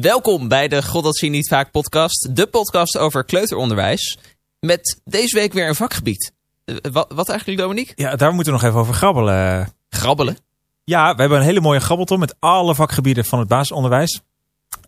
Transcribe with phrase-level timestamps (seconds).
[0.00, 4.18] Welkom bij de God dat zie je niet vaak podcast, de podcast over kleuteronderwijs.
[4.60, 6.32] Met deze week weer een vakgebied.
[6.64, 7.92] Eh, wat, wat eigenlijk, Dominique?
[7.94, 9.72] Ja, daar moeten we nog even over grabbelen.
[9.88, 10.38] Grabbelen.
[10.84, 14.20] Ja, we hebben een hele mooie grabbelton met alle vakgebieden van het basisonderwijs.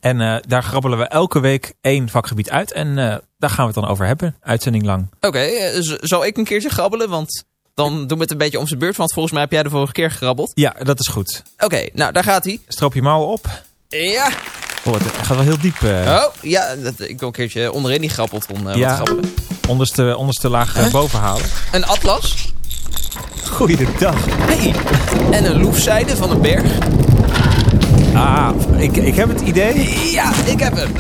[0.01, 2.73] En eh, daar grabbelen we elke week één vakgebied uit.
[2.73, 5.09] En eh, daar gaan we het dan over hebben, uitzending lang.
[5.21, 7.09] Oké, eh, zal ik een keertje grabbelen?
[7.09, 7.45] Want
[7.75, 8.97] dan doen we het een beetje om zijn beurt.
[8.97, 10.53] Want volgens mij heb jij de vorige keer gegrabbeld.
[10.55, 11.43] Ja, dat is goed.
[11.59, 12.61] Oké, nou daar gaat hij.
[12.67, 13.63] Stroop je mouwen op.
[13.89, 14.31] Ja.
[14.89, 15.83] Oh, het gaat wel heel diep.
[15.83, 18.89] eh Oh, ja, dat, ik wil een keertje onderin die grabbelton eh Ja.
[18.89, 19.35] wat grabbelen.
[19.69, 21.45] onderste, onderste laag eh, boven halen.
[21.73, 22.53] Een atlas.
[23.51, 24.15] Goeiedag.
[24.29, 24.75] Hey.
[25.31, 26.73] En een loefzijde van een berg.
[28.15, 30.11] Ah, ik, ik heb het idee.
[30.13, 30.93] Ja, ik heb hem.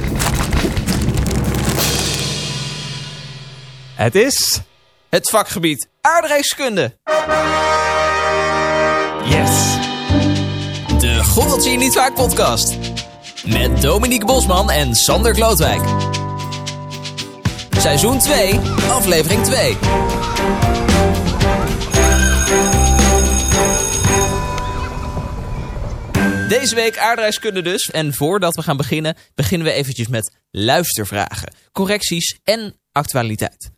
[3.94, 4.60] Het is...
[5.08, 6.96] Het vakgebied aardrijkskunde.
[9.24, 9.50] Yes.
[10.98, 12.74] De God dat zie je niet vaak podcast.
[13.48, 15.80] Met Dominique Bosman en Sander Klootwijk.
[17.70, 18.58] Seizoen 2,
[18.90, 19.76] aflevering 2.
[26.48, 27.90] Deze week aardrijkskunde dus.
[27.90, 33.70] En voordat we gaan beginnen, beginnen we eventjes met luistervragen, correcties en actualiteit.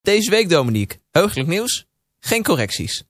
[0.00, 1.84] Deze week, Dominique, heugelijk nieuws,
[2.20, 3.02] geen correcties.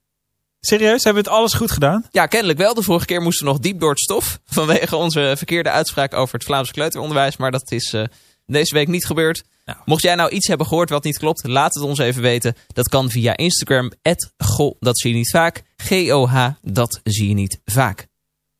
[0.68, 2.04] Serieus, hebben we het alles goed gedaan?
[2.10, 2.74] Ja, kennelijk wel.
[2.74, 4.40] De vorige keer moesten we nog diep door het stof.
[4.46, 7.36] Vanwege onze verkeerde uitspraak over het Vlaamse kleuteronderwijs.
[7.36, 8.04] Maar dat is eh,
[8.46, 9.44] deze week niet gebeurd.
[9.64, 9.78] Nou.
[9.84, 12.56] Mocht jij nou iets hebben gehoord wat niet klopt, laat het ons even weten.
[12.66, 13.92] Dat kan via Instagram.
[14.38, 15.62] Goh, dat zie je niet vaak.
[15.76, 18.06] G-O-H, dat zie je niet vaak.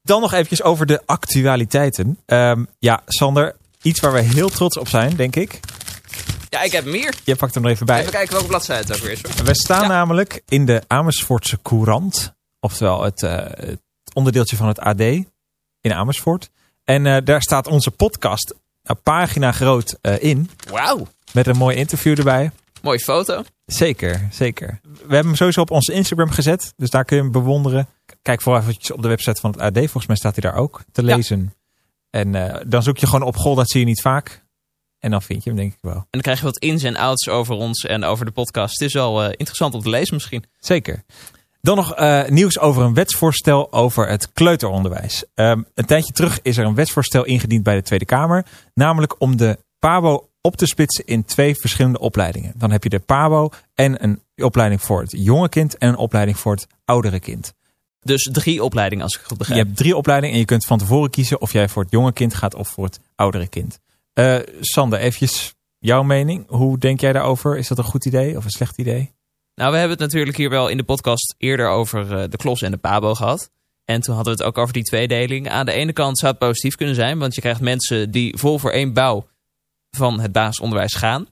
[0.02, 2.18] Dan nog eventjes over de actualiteiten.
[2.26, 5.60] Ehm, ja, Sander, iets waar we heel trots op zijn, denk ik.
[6.48, 7.14] Ja, ik heb hem hier.
[7.24, 8.00] Je pakt hem er even bij.
[8.00, 9.22] Even kijken welke bladzijde het ook weer is.
[9.22, 9.44] hoor.
[9.44, 9.88] We staan Ja.
[9.88, 12.34] namelijk in de Amersfoortse Courant.
[12.60, 13.80] Oftewel het, eh, het
[14.14, 15.00] onderdeeltje van het AD
[15.80, 16.50] in Amersfoort.
[16.84, 20.50] En eh, daar staat onze podcast een pagina groot eh, in.
[20.70, 22.50] Wauw, Met een mooi interview erbij.
[22.82, 23.42] mooie foto.
[23.66, 24.80] Zeker, zeker.
[24.82, 26.72] We hebben hem sowieso op onze Instagram gezet.
[26.76, 27.88] Dus daar kun je hem bewonderen.
[28.22, 29.76] Kijk vooral eventjes op de website van het AD.
[29.78, 31.14] Volgens mij staat hij daar ook te Ja.
[31.16, 31.54] lezen.
[32.10, 34.44] En eh, dan zoek je gewoon op Goh, dat zie je niet vaak.
[34.98, 35.94] En dan vind je hem denk ik wel.
[35.94, 38.78] En dan krijg je wat ins en outs over ons en over de podcast.
[38.78, 40.44] Het is wel eh, interessant om te lezen misschien.
[40.58, 41.04] Zeker.
[41.60, 45.24] Dan nog eh, nieuws over een wetsvoorstel over het kleuteronderwijs.
[45.34, 48.46] Ehm, een tijdje terug is er een wetsvoorstel ingediend bij de Tweede Kamer.
[48.74, 52.52] Namelijk om de PABO op te splitsen in twee verschillende opleidingen.
[52.56, 56.38] Dan heb je de PABO en een opleiding voor het jonge kind en een opleiding
[56.38, 57.54] voor het oudere kind.
[58.00, 59.64] Dus drie opleidingen als ik goed Je begrijp.
[59.66, 62.34] hebt drie opleidingen en je kunt van tevoren kiezen of jij voor het jonge kind
[62.34, 63.78] gaat of voor het oudere kind.
[64.18, 66.48] Eh Sander, eventjes jouw mening.
[66.48, 67.58] Hoe denk jij daarover?
[67.58, 69.14] Is dat een goed idee of een slecht idee?
[69.54, 72.62] Nou, we hebben het natuurlijk hier wel in de podcast eerder over eh, de klos
[72.62, 73.50] en de pabo gehad.
[73.84, 75.48] En toen hadden we het ook over die tweedeling.
[75.48, 78.58] Aan de ene kant zou het positief kunnen zijn, want je krijgt mensen die vol
[78.58, 79.28] voor één bouw
[79.90, 81.26] van het basisonderwijs gaan.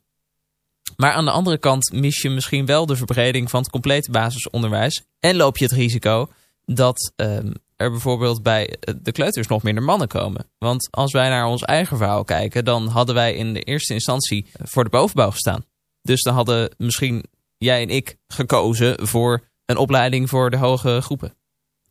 [0.96, 5.04] Maar aan de andere kant mis je misschien wel de verbreding van het complete basisonderwijs.
[5.20, 6.30] En loop je het risico
[6.64, 10.46] dat ehm, er bijvoorbeeld bij eh, de kleuters nog minder mannen komen.
[10.58, 14.46] Want als wij naar ons eigen verhaal kijken, dan hadden wij in de eerste instantie
[14.62, 15.64] voor de bovenbouw gestaan.
[16.02, 17.24] Dus dan hadden misschien
[17.58, 21.34] jij en ik gekozen voor een opleiding voor de hoge groepen.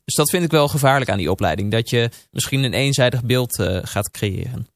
[0.06, 1.72] Dus dat vind ik wel gevaarlijk aan die opleiding.
[1.72, 4.68] Dat je misschien een eenzijdig beeld eh, gaat creëren.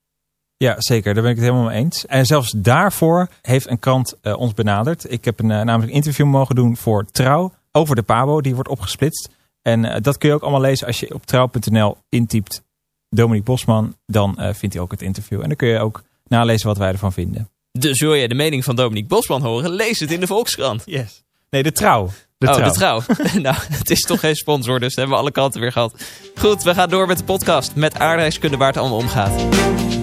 [0.58, 1.14] Ja, zeker.
[1.14, 2.06] Daar ben ik het helemaal mee eens.
[2.06, 5.12] En zelfs daarvoor heeft een krant eh, ons benaderd.
[5.12, 8.42] Ik heb een, eh, namelijk een interview mogen doen voor Trouw over de PABO.
[8.42, 9.30] Die wordt opgesplitst.
[9.62, 12.64] En eh, dat kun je ook allemaal lezen als je op trouw.nl intypt
[13.09, 13.96] Dominique Bosman.
[14.06, 15.42] Dan eh, vindt hij ook het interview.
[15.42, 17.50] En dan kun je ook nalezen wat wij ervan vinden.
[17.72, 19.69] Dus wil je de mening van Dominique Bosman horen?
[19.69, 20.84] Lees het in de Volkskrant.
[20.86, 21.24] Yes.
[21.50, 22.09] Nee, de Trouw.
[22.38, 22.68] De oh, trouw.
[22.68, 23.02] de trouw.
[23.42, 26.06] nou, het is toch geen sponsor, dus hebben we alle kanten weer gehad.
[26.36, 27.75] Goed, we gaan door met de podcast.
[27.75, 29.99] Met aardrijkskunde waar het allemaal om gaat.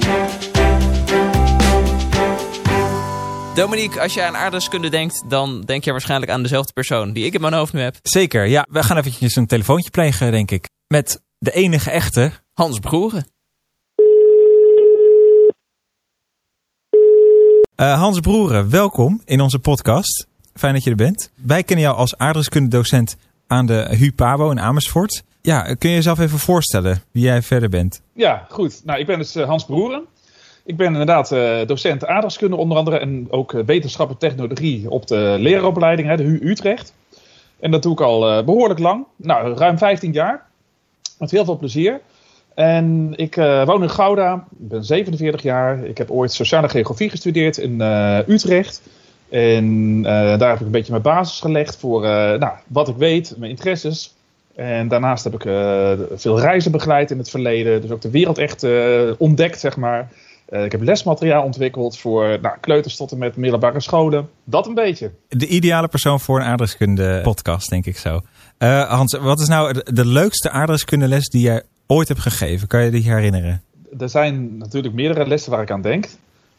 [3.56, 7.34] Dominique, als je aan aardrijkskunde denkt, dan denk je waarschijnlijk aan dezelfde persoon die ik
[7.34, 7.96] in mijn hoofd nu heb.
[8.02, 8.46] Zeker.
[8.46, 10.68] Ja, we gaan eventjes een telefoontje plegen, denk ik.
[10.86, 12.32] Met de enige echte.
[12.52, 13.26] Hans Broeren.
[17.74, 20.26] Eh, Hans Broeren, welkom in onze podcast.
[20.54, 21.30] Fijn dat je er bent.
[21.34, 23.16] Wij kennen jou als aardrijkskundedocent
[23.46, 25.22] aan de HU Pabo in Amersfoort.
[25.42, 28.00] Ja, kun je jezelf even voorstellen wie jij verder bent?
[28.12, 28.80] Ja, goed.
[28.84, 30.04] Nou, ik ben dus eh, Hans Broeren.
[30.66, 35.06] Ik ben inderdaad eh, docent aardrijkskunde onder andere en ook eh, wetenschap en technologie op
[35.06, 36.94] de leraaropleiding, hè, de HU Utrecht.
[37.60, 39.04] En dat doe ik al eh, behoorlijk lang.
[39.16, 40.46] Nou, ruim 15 jaar.
[41.18, 42.00] Met heel veel plezier.
[42.54, 43.34] En ik
[43.64, 44.34] woon in Gouda.
[44.34, 45.84] Ik ben 47 jaar.
[45.84, 47.80] Ik heb ooit sociale geografie gestudeerd in
[48.26, 48.82] Utrecht.
[49.28, 52.00] En daar heb ik een beetje mijn basis gelegd voor
[52.38, 54.14] nou, wat ik weet, mijn interesses.
[54.54, 57.80] En daarnaast heb ik uh, veel reizen begeleid in het verleden.
[57.80, 60.08] Dus ook de wereld echt uh, ontdekt, zeg maar.
[60.48, 64.28] Uh, ik heb lesmateriaal ontwikkeld voor nou, kleuters tot en met middelbare scholen.
[64.44, 65.10] Dat een beetje.
[65.28, 68.20] De ideale persoon voor een aardrijkskunde podcast, denk ik zo.
[68.88, 72.68] Hans, wat is nou de leukste aardrijkskunde die jij ooit hebt gegeven?
[72.68, 73.62] Kan je die herinneren?
[73.98, 76.08] Er zijn natuurlijk meerdere lessen waar ik aan denk.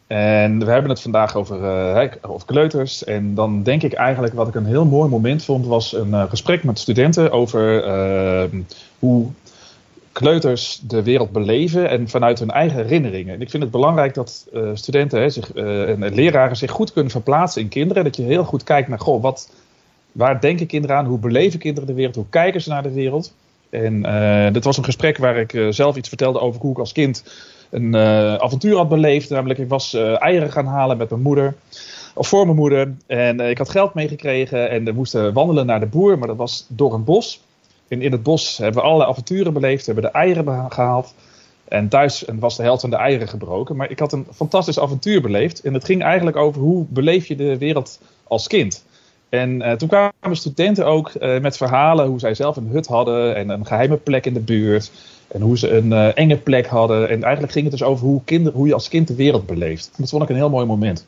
[0.08, 1.60] En we hebben het vandaag over,
[2.04, 3.04] uh, over kleuters.
[3.04, 6.22] En dan denk ik eigenlijk wat ik een heel mooi moment vond, was een uh,
[6.28, 8.60] gesprek met studenten over uh,
[8.98, 9.26] hoe
[10.18, 13.34] kleuters de wereld beleven en vanuit hun eigen herinneringen.
[13.34, 17.62] En ik vind het belangrijk dat studenten hè, zich, en leraren zich goed kunnen verplaatsen
[17.62, 18.04] in kinderen.
[18.04, 19.52] Dat je heel goed kijkt naar, goh, wat,
[20.12, 21.06] waar denken kinderen aan?
[21.06, 22.14] Hoe beleven kinderen de wereld?
[22.14, 23.34] Hoe kijken ze naar de wereld?
[23.70, 24.02] En
[24.52, 27.24] dit was een gesprek waar ik zelf iets vertelde over hoe ik als kind
[27.70, 27.96] een
[28.40, 29.30] avontuur had beleefd.
[29.30, 31.54] Namelijk, ik was eieren gaan halen met mijn moeder.
[32.14, 32.94] Of voor mijn moeder.
[33.06, 34.70] En ik had geld meegekregen.
[34.70, 36.18] En we moesten wandelen naar de boer.
[36.18, 37.40] Maar dat was door een bos.
[37.88, 39.86] En in het bos hebben we allerlei avonturen beleefd.
[39.86, 41.14] Hebben de eieren gehaald.
[41.68, 43.76] En thuis was de helft van de eieren gebroken.
[43.76, 45.60] Maar ik had een fantastisch avontuur beleefd.
[45.60, 48.84] En het ging eigenlijk over hoe beleef je de wereld als kind.
[49.28, 53.36] En uh, toen kwamen studenten ook uh, met verhalen hoe zij zelf een hut hadden
[53.36, 54.90] en een geheime plek in de buurt.
[55.28, 57.08] En hoe ze een uh, enge plek hadden.
[57.08, 59.90] En eigenlijk ging het dus over hoe, kinder, hoe je als kind de wereld beleeft.
[59.96, 61.06] Dat vond ik een heel mooi moment.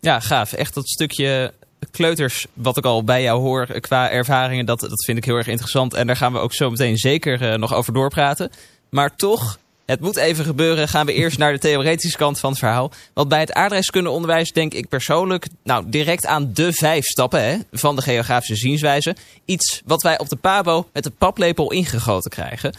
[0.00, 0.52] Ja, gaaf.
[0.52, 1.52] Echt dat stukje
[1.90, 5.46] kleuters, wat ik al bij jou hoor qua ervaringen, dat, dat vind ik heel erg
[5.46, 5.94] interessant.
[5.94, 8.50] En daar gaan we ook zo meteen zeker nog over doorpraten.
[8.90, 10.88] Maar toch, het moet even gebeuren.
[10.88, 12.92] Gaan we eerst naar de theoretische kant van het verhaal.
[13.14, 17.96] Want bij het aardrijkskundeonderwijs denk ik persoonlijk nou, direct aan de vijf stappen hè, van
[17.96, 19.16] de geografische zienswijze.
[19.44, 22.74] Iets wat wij op de PABO met de paplepel ingegoten krijgen.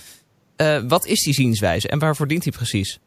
[0.57, 2.99] Uh, wat is die zienswijze en waarvoor dient die precies?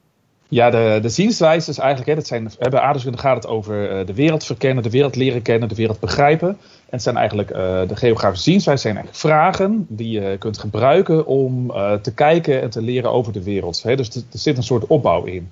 [0.52, 4.06] Ja, de, de zienswijze is eigenlijk, hè, dat zijn, bij aardrijkskunde gaat het over uh,
[4.06, 6.48] de wereld verkennen, de wereld leren kennen, de wereld begrijpen.
[6.48, 6.56] En
[6.96, 7.56] het zijn eigenlijk, uh,
[7.88, 12.82] de geografische zienswijze zijn eigenlijk vragen die je kunt gebruiken om te kijken en te
[12.82, 13.82] leren over de wereld.
[13.82, 15.50] Hè, dus er zit een soort opbouw in.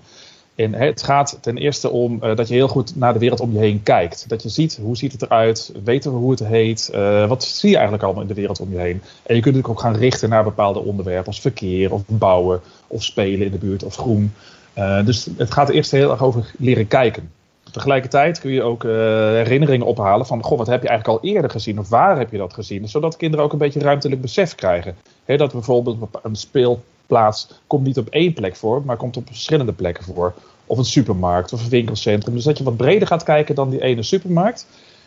[0.55, 3.59] En het gaat ten eerste om dat je heel goed naar de wereld om je
[3.59, 4.25] heen kijkt.
[4.29, 6.91] Dat je ziet hoe ziet het eruit, weten we hoe het heet,
[7.29, 9.03] wat zie je eigenlijk allemaal in de wereld om je heen.
[9.23, 13.05] En je kunt natuurlijk ook gaan richten naar bepaalde onderwerpen als verkeer of bouwen of
[13.05, 14.33] spelen in de buurt of groen.
[14.79, 17.33] Uh, dus het gaat eerst heel erg over leren kijken.
[17.71, 21.79] Tegelijkertijd kun je ook herinneringen ophalen van, goh, wat heb je eigenlijk al eerder gezien
[21.79, 22.89] of waar heb je dat gezien?
[22.89, 24.97] Zodat kinderen ook een beetje ruimtelijk besef krijgen.
[25.25, 29.73] Dat bijvoorbeeld een speel plaats komt niet op één plek voor, maar komt op verschillende
[29.73, 30.35] plekken voor.
[30.67, 32.35] Of een supermarkt of een winkelcentrum.
[32.35, 34.67] Dus dat je wat breder gaat kijken dan die ene supermarkt.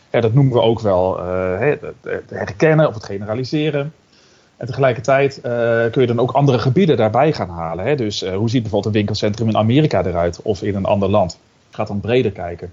[0.09, 3.93] Dat noemen we ook wel uh, het herkennen of het generaliseren.
[4.61, 5.43] En tegelijkertijd uh,
[5.91, 7.85] kun je dan ook andere gebieden daarbij gaan halen.
[7.85, 7.95] Hè?
[7.95, 11.37] Dus uh, hoe ziet bijvoorbeeld een winkelcentrum in Amerika eruit of in een ander land?
[11.69, 12.71] Gaat dan breder kijken.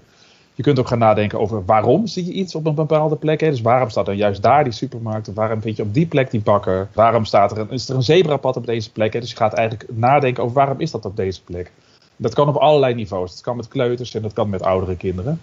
[0.53, 3.41] Je kunt ook gaan nadenken over waarom zie je iets op een bepaalde plek.
[3.41, 3.49] Hè?
[3.49, 5.33] Dus waarom staat er juist daar die supermarkt?
[5.33, 6.87] waarom vind je op die plek die bakker?
[6.93, 9.13] Waarom staat er een, is er een zebrapad op deze plek?
[9.13, 9.19] Hè?
[9.19, 11.71] Dus je gaat eigenlijk nadenken over waarom is dat op deze plek?
[12.15, 13.31] Dat kan op allerlei niveaus.
[13.31, 15.41] Dat kan met kleuters en dat kan met oudere kinderen.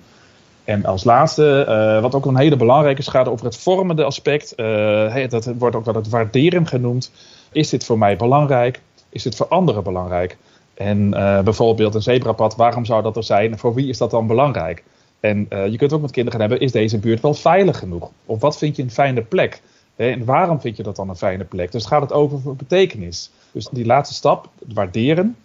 [0.67, 4.53] En als laatste, uh, wat ook een hele belangrijke is, gaat over het vormende aspect.
[4.57, 7.11] Uh, dat wordt ook wel het waarderen genoemd.
[7.53, 8.81] Is dit voor mij belangrijk?
[9.09, 10.37] Is dit voor anderen belangrijk?
[10.75, 13.59] En uh, bijvoorbeeld een zebrapad, waarom zou dat er zijn?
[13.59, 14.85] Voor wie is dat dan belangrijk?
[15.21, 18.11] En je kunt ook met kinderen gaan hebben, is deze buurt wel veilig genoeg?
[18.25, 19.63] Of wat vind je een fijne plek?
[19.97, 21.73] En waarom vind je dat dan een fijne plek?
[21.73, 23.31] Dus gaat het over betekenis.
[23.53, 25.37] Dus die laatste stap, waarderen,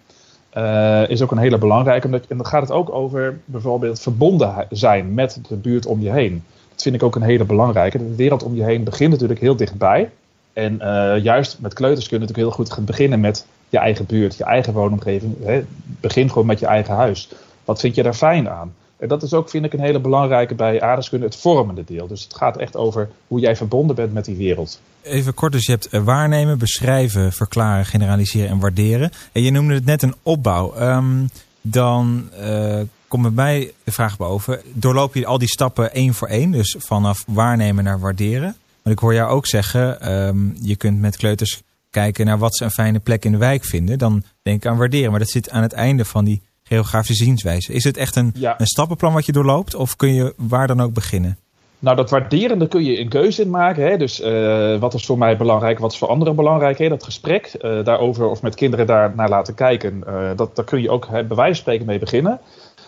[0.58, 2.06] uh, is ook een hele belangrijke.
[2.06, 6.12] Omdat, en dan gaat het ook over bijvoorbeeld verbonden zijn met de buurt om je
[6.12, 6.44] heen.
[6.72, 7.98] Dat vind ik ook een hele belangrijke.
[7.98, 10.10] De wereld om je heen begint natuurlijk heel dichtbij.
[10.54, 14.38] En uh, juist met kleuters kun je natuurlijk heel goed beginnen met je eigen buurt,
[14.38, 15.36] je eigen woonomgeving.
[15.44, 15.64] Hè.
[15.84, 17.30] Begin gewoon met je eigen huis.
[17.66, 18.74] Wat vind je daar fijn aan?
[19.02, 22.08] En dat is ook, vind ik, een hele belangrijke bij aardrijkskunde, het vormende deel.
[22.08, 24.82] Dus het gaat echt over hoe jij verbonden bent met die wereld.
[25.02, 29.12] Even kort, dus je hebt waarnemen, beschrijven, verklaren, generaliseren en waarderen.
[29.32, 30.82] En je noemde het net een opbouw.
[30.82, 31.30] Um,
[31.62, 36.28] dan uh, komt bij mij de vraag boven, doorloop je al die stappen één voor
[36.28, 36.52] één?
[36.52, 38.56] Dus vanaf waarnemen naar waarderen.
[38.82, 42.64] Want ik hoor jou ook zeggen, um, je kunt met kleuters kijken naar wat ze
[42.64, 43.98] een fijne plek in de wijk vinden.
[43.98, 46.42] Dan denk ik aan waarderen, maar dat zit aan het einde van die
[46.76, 47.74] geografische zienswijze.
[47.74, 48.60] Is het echt een, ja.
[48.60, 51.38] een stappenplan wat je doorloopt of kun je waar dan ook beginnen?
[51.80, 53.84] Nou, dat waarderende kun je een keuze in maken.
[53.84, 53.98] Hè?
[53.98, 56.78] Dus uh, wat is voor mij belangrijk, wat is voor anderen belangrijk?
[56.78, 56.90] Hè?
[56.90, 60.82] Dat gesprek uh, daarover of met kinderen daar naar laten kijken, uh, dat, daar kun
[60.82, 62.40] je ook hè, bij wijze van spreken mee beginnen.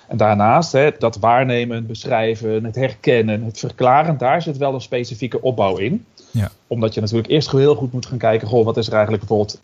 [0.08, 5.42] En daarnaast hè, dat waarnemen, beschrijven, het herkennen, het verklaren, daar zit wel een specifieke
[5.42, 6.06] opbouw in.
[6.32, 6.52] Ja.
[6.68, 9.62] Omdat je natuurlijk eerst heel goed moet gaan kijken, goh, wat is er eigenlijk bijvoorbeeld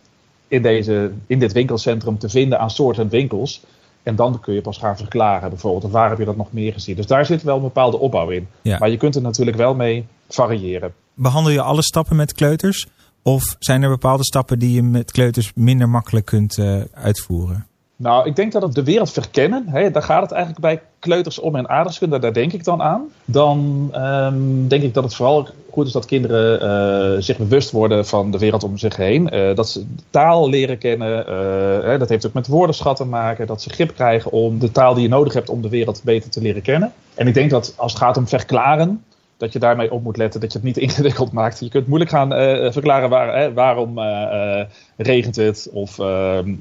[0.48, 3.62] in, deze, in dit winkelcentrum te vinden aan soorten winkels.
[4.02, 6.96] En dan kun je pas gaan verklaren, bijvoorbeeld, waar heb je dat nog meer gezien.
[6.96, 8.48] Dus daar zit wel een bepaalde opbouw in.
[8.62, 8.78] Ja.
[8.78, 10.94] Maar je kunt er natuurlijk wel mee variëren.
[11.14, 12.86] Behandel je alle stappen met kleuters?
[13.22, 17.66] Of zijn er bepaalde stappen die je met kleuters minder makkelijk kunt uh, uitvoeren?
[18.02, 21.38] Nou, ik denk dat het de wereld verkennen, hè, daar gaat het eigenlijk bij kleuters
[21.38, 23.08] om en aardrijkskunde, daar denk ik dan aan.
[23.24, 26.62] Dan um, denk ik dat het vooral goed is dat kinderen
[27.16, 29.34] uh, zich bewust worden van de wereld om zich heen.
[29.34, 33.46] Uh, dat ze taal leren kennen, uh, hè, dat heeft ook met woordenschat te maken.
[33.46, 36.30] Dat ze grip krijgen om de taal die je nodig hebt om de wereld beter
[36.30, 36.92] te leren kennen.
[37.14, 39.04] En ik denk dat als het gaat om verklaren,
[39.40, 41.60] dat je daarmee op moet letten dat je het niet ingewikkeld maakt.
[41.60, 44.62] Je kunt moeilijk gaan uh, verklaren waar, hè, waarom uh,
[44.96, 46.54] regent het of ehm,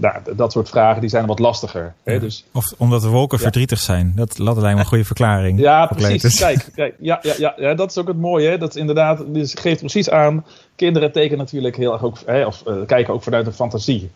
[0.00, 1.94] nou, dat soort vragen die zijn wat lastiger.
[2.02, 3.42] Hè, dus, of omdat de wolken ja.
[3.42, 4.12] verdrietig zijn.
[4.16, 5.60] Dat, dat lijkt me een goede verklaring.
[5.60, 6.38] Ja, precies.
[6.38, 8.48] Kijk, kijk ja, ja, ja, ja, dat is ook het mooie.
[8.48, 8.58] Hè.
[8.58, 10.44] Dat inderdaad, dus geeft precies aan.
[10.76, 14.10] Kinderen tekenen natuurlijk heel erg ook, hè, of kijken ook vanuit de fantasie.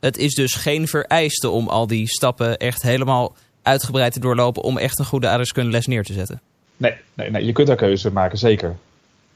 [0.00, 4.78] Het is dus geen vereiste om al die stappen echt helemaal uitgebreid te doorlopen om
[4.78, 6.40] echt een goede aardrijkskundeles neer te zetten.
[6.76, 8.76] Nee, nee, nee, je kunt daar keuze maken, zeker.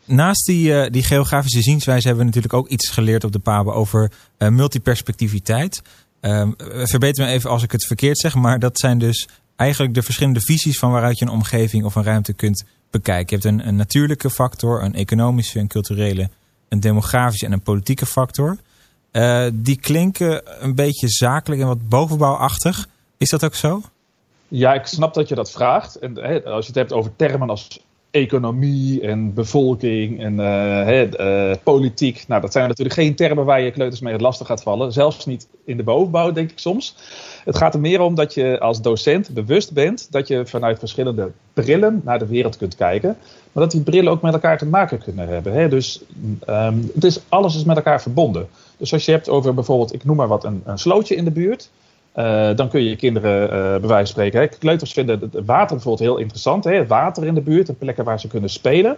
[0.05, 3.73] Naast die, uh, die geografische zienswijze hebben we natuurlijk ook iets geleerd op de PABO
[3.73, 5.83] over uh, multiperspectiviteit.
[6.21, 6.49] Uh,
[6.83, 10.41] verbeter me even als ik het verkeerd zeg, maar dat zijn dus eigenlijk de verschillende
[10.41, 13.37] visies van waaruit je een omgeving of een ruimte kunt bekijken.
[13.37, 16.31] Je hebt een, een natuurlijke factor, een economische, een culturele,
[16.69, 18.59] een demografische en een politieke factor.
[19.13, 22.89] Uh, die klinken een beetje zakelijk en wat bovenbouwachtig.
[23.17, 23.83] Is dat ook zo?
[24.49, 25.99] Ja, ik snap dat je dat vraagt.
[25.99, 31.55] En hè, als je het hebt over termen als economie en bevolking en uh, uh,
[31.63, 32.25] politiek.
[32.29, 34.93] Nou, dat zijn natuurlijk geen termen waar je kleuters mee het lastig gaat vallen.
[34.93, 36.97] Zelfs niet in de bovenbouw, denk ik soms.
[37.45, 41.31] Het gaat er meer om dat je als docent bewust bent dat je vanuit verschillende
[41.53, 43.17] brillen naar de wereld kunt kijken.
[43.53, 45.53] Maar dat die brillen ook met elkaar te maken kunnen hebben.
[45.53, 45.69] Hè?
[45.69, 46.03] Dus
[46.49, 48.49] um, het is, alles is met elkaar verbonden.
[48.77, 51.31] Dus als je hebt over bijvoorbeeld, ik noem maar wat, een, een slootje in de
[51.31, 51.71] buurt.
[52.17, 54.41] Uh, dan kun je je kinderen uh, bij wijze van spreken.
[54.41, 54.47] Hè.
[54.47, 56.65] Kleuters vinden het water bijvoorbeeld heel interessant.
[56.65, 56.87] Hè.
[56.87, 58.97] Water in de buurt, en plekken waar ze kunnen spelen.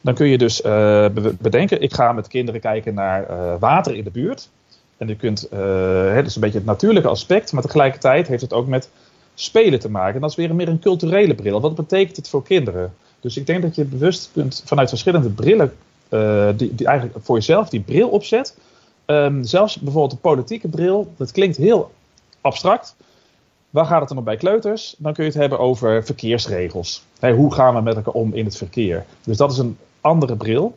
[0.00, 1.06] Dan kun je dus uh,
[1.38, 3.26] bedenken, ik ga met kinderen kijken naar
[3.58, 4.48] water in de buurt.
[4.96, 8.52] En je kunt, hè, dat is een beetje het natuurlijke aspect, maar tegelijkertijd heeft het
[8.52, 8.88] ook met
[9.34, 10.14] spelen te maken.
[10.14, 11.60] En dat is weer meer een culturele bril.
[11.60, 12.92] Wat betekent het voor kinderen?
[13.20, 15.72] Dus ik denk dat je bewust kunt vanuit verschillende brillen,
[16.56, 18.56] die, die eigenlijk voor jezelf die bril opzet.
[19.06, 21.90] Um, zelfs bijvoorbeeld de politieke bril, dat klinkt heel
[22.40, 22.96] abstract.
[23.70, 24.94] Waar gaat het dan om bij kleuters?
[24.98, 27.04] Dan kun je het hebben over verkeersregels.
[27.20, 29.04] hoe gaan we met elkaar om in het verkeer?
[29.24, 30.76] Dus dat is een andere bril.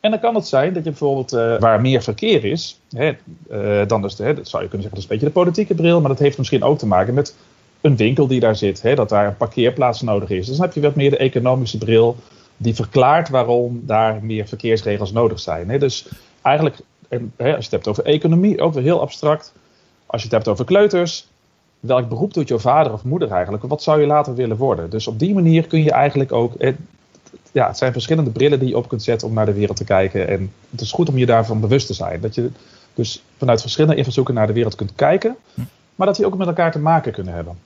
[0.00, 3.12] En dan kan het zijn dat je bijvoorbeeld uh, waar meer verkeer is, hè,
[3.50, 5.74] uh, dan dus, hè, dat zou je kunnen zeggen, dat is een beetje de politieke
[5.74, 7.34] bril, maar dat heeft misschien ook te maken met
[7.80, 10.46] een winkel die daar zit, hè, dat daar een parkeerplaats nodig is.
[10.46, 12.16] Dus dan heb je wat meer de economische bril
[12.56, 15.68] die verklaart waarom daar meer verkeersregels nodig zijn.
[15.68, 15.78] Hè.
[15.78, 16.08] Dus
[16.42, 16.76] eigenlijk,
[17.08, 19.52] en, hè, als je het hebt over economie, ook weer heel abstract.
[20.12, 21.26] Als je het hebt over kleuters,
[21.80, 23.64] welk beroep doet jouw vader of moeder eigenlijk?
[23.64, 24.90] Wat zou je later willen worden?
[24.90, 26.54] Dus op die manier kun je eigenlijk ook.
[27.52, 29.84] ja, het zijn verschillende brillen die je op kunt zetten om naar de wereld te
[29.84, 30.28] kijken.
[30.28, 32.20] En het is goed om je daarvan bewust te zijn.
[32.20, 32.50] Dat je
[32.94, 35.36] dus vanuit verschillende invalshoeken naar de wereld kunt kijken,
[35.94, 37.58] maar dat die ook met elkaar te maken kunnen hebben.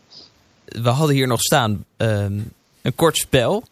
[0.65, 3.65] We hadden hier nog staan um, een kort spel.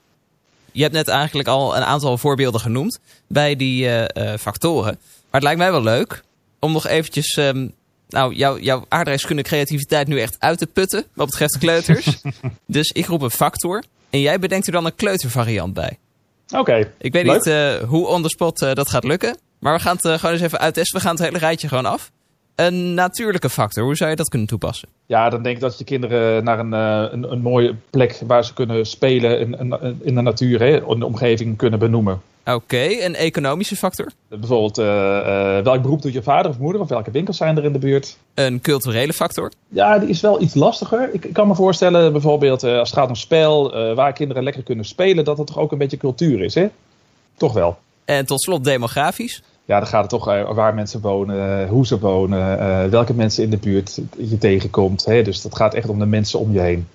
[0.73, 4.99] Je hebt net eigenlijk al een aantal voorbeelden genoemd bij die uh, uh, factoren.
[5.03, 6.23] Maar het lijkt mij wel leuk
[6.59, 7.75] om nog eventjes um,
[8.15, 12.23] nou, jouw, jouw aardrijkskunde creativiteit nu echt uit te putten wat betreft de kleuters.
[12.67, 15.99] dus ik roep een factor en jij bedenkt er dan een kleutervariant bij.
[16.57, 16.91] Oké.
[16.99, 19.37] Ik weet niet uh, hoe on the spot uh, dat gaat lukken.
[19.59, 20.99] Maar we gaan het uh, gewoon eens even uittesten.
[20.99, 22.11] We gaan het hele rijtje gewoon af.
[22.55, 24.89] Een natuurlijke factor, hoe zou je dat kunnen toepassen?
[25.07, 28.55] Ja, dan denk ik dat je kinderen naar een, een, een mooie plek waar ze
[28.55, 32.21] kunnen spelen in, in de natuur, hè, in de omgeving kunnen benoemen.
[32.45, 34.13] Oké, een economische factor?
[34.29, 36.81] Bijvoorbeeld, uh, uh, welk beroep doet je vader of moeder?
[36.81, 38.17] Of welke winkels zijn er in de buurt?
[38.35, 39.53] Een culturele factor?
[39.69, 41.09] Ja, die is wel iets lastiger.
[41.13, 44.63] Ik, ik kan me voorstellen, bijvoorbeeld uh, als het gaat om spel, waar kinderen lekker
[44.63, 46.69] kunnen spelen, dat het toch ook een beetje cultuur is, hè?
[47.37, 47.77] Toch wel.
[48.05, 49.43] En tot slot demografisch?
[49.65, 50.25] Ja, dan gaat het toch
[50.55, 55.05] waar mensen wonen, hoe ze wonen, welke mensen in de buurt je tegenkomt.
[55.05, 55.23] Hè?
[55.23, 56.89] Dus dat gaat echt om de mensen om je heen.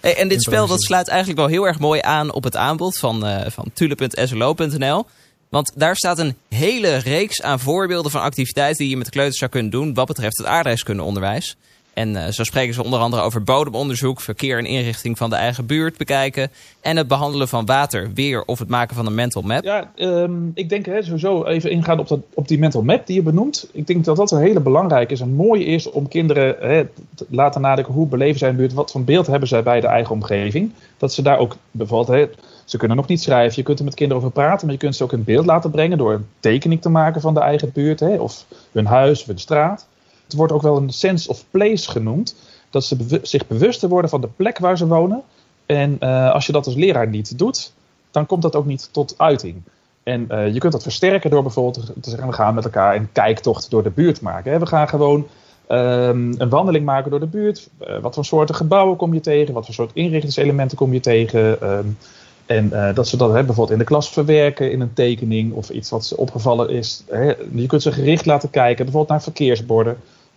[0.00, 2.98] Hey, en dit spel dat sluit eigenlijk wel heel erg mooi aan op het aanbod
[2.98, 5.06] van, uh, van tule.slo.nl.
[5.48, 9.50] Want daar staat een hele reeks aan voorbeelden van activiteiten die je met kleuters zou
[9.50, 11.56] kunnen doen wat betreft het aardrijkskundeonderwijs.
[11.96, 15.66] En uh, zo spreken ze onder andere over bodemonderzoek, verkeer en inrichting van de eigen
[15.66, 16.50] buurt bekijken.
[16.80, 19.64] En het behandelen van water, weer of het maken van een mental map.
[19.64, 23.16] Ja, um, ik denk hè, sowieso even ingaan op, dat, op die mental map die
[23.16, 23.68] je benoemt.
[23.72, 25.20] Ik denk dat dat een hele belangrijke is.
[25.20, 26.84] En mooi is om kinderen hè,
[27.14, 28.72] te laten nadenken hoe beleven zij een buurt.
[28.72, 30.72] Wat voor beeld hebben zij bij de eigen omgeving.
[30.96, 32.18] Dat ze daar ook bijvoorbeeld...
[32.18, 32.28] Hè,
[32.64, 34.96] ze kunnen nog niet schrijven, je kunt er met kinderen over praten, maar je kunt
[34.96, 38.00] ze ook in beeld laten brengen door een tekening te maken van de eigen buurt,
[38.00, 39.86] hè, of hun huis of hun straat.
[40.26, 42.36] Het wordt ook wel een sense of place genoemd.
[42.70, 45.22] Dat ze zich bewuster worden van de plek waar ze wonen.
[45.66, 47.72] En uh, als je dat als leraar niet doet,
[48.10, 49.62] dan komt dat ook niet tot uiting.
[50.02, 53.12] En uh, je kunt dat versterken door bijvoorbeeld te zeggen, we gaan met elkaar een
[53.12, 54.52] kijktocht door de buurt maken.
[54.52, 54.58] Hè.
[54.58, 55.26] We gaan gewoon
[55.68, 57.68] um, een wandeling maken door de buurt.
[57.80, 59.54] Uh, wat voor soorten gebouwen kom je tegen?
[59.54, 61.70] Wat voor soort inrichtingselementen kom je tegen?
[61.70, 61.98] Um,
[62.46, 65.90] en dat ze dat hè, bijvoorbeeld in de klas verwerken in een tekening of iets
[65.90, 67.02] wat ze opgevallen is.
[67.06, 67.34] Hè.
[67.54, 69.96] Je kunt ze gericht laten kijken, bijvoorbeeld naar verkeersborden,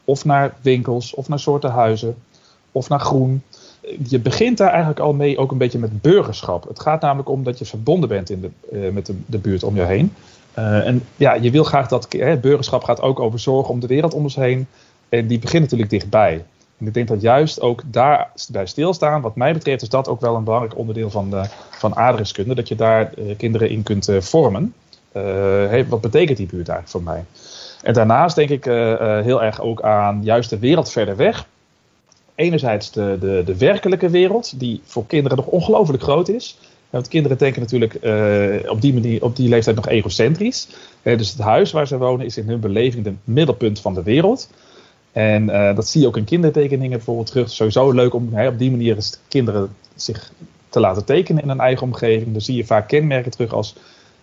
[0.10, 2.16] of naar winkels, of naar soorten huizen,
[2.72, 3.44] of naar groen.
[4.08, 6.68] Je begint daar eigenlijk al mee ook een beetje met burgerschap.
[6.68, 9.76] Het gaat namelijk om dat je verbonden bent in de, uh, met de, buurt om
[9.76, 10.14] je heen.
[10.58, 13.88] Uh, en ja, je wil graag dat hè, burgerschap gaat ook over zorgen om de
[13.88, 14.68] wereld om ons heen.
[15.10, 16.46] En die begint natuurlijk dichtbij.
[16.78, 20.22] En ik denk dat juist ook daar bij stilstaan, wat mij betreft, is dat ook
[20.22, 22.56] wel een belangrijk onderdeel van, de, van aardrijkskunde.
[22.56, 24.74] Dat je daar kinderen in kunt vormen.
[25.90, 27.24] Wat betekent die buurt eigenlijk voor mij?
[27.82, 28.64] En daarnaast denk ik
[29.24, 31.48] heel erg ook aan juist de wereld verder weg.
[32.36, 36.58] Enerzijds de, de, werkelijke wereld, die voor kinderen nog ongelooflijk groot is.
[36.90, 37.94] Want kinderen denken natuurlijk
[38.70, 40.68] op, die manier, op die leeftijd nog egocentrisch.
[41.02, 44.50] dus het huis waar ze wonen is in hun beleving het middelpunt van de wereld.
[45.12, 45.46] En
[45.76, 47.50] dat zie je ook in kindertekeningen bijvoorbeeld terug.
[47.50, 50.32] Sowieso leuk om op die manier eens kinderen zich
[50.70, 52.32] te laten tekenen in een eigen omgeving.
[52.32, 53.76] Dan zie je vaak kenmerken terug als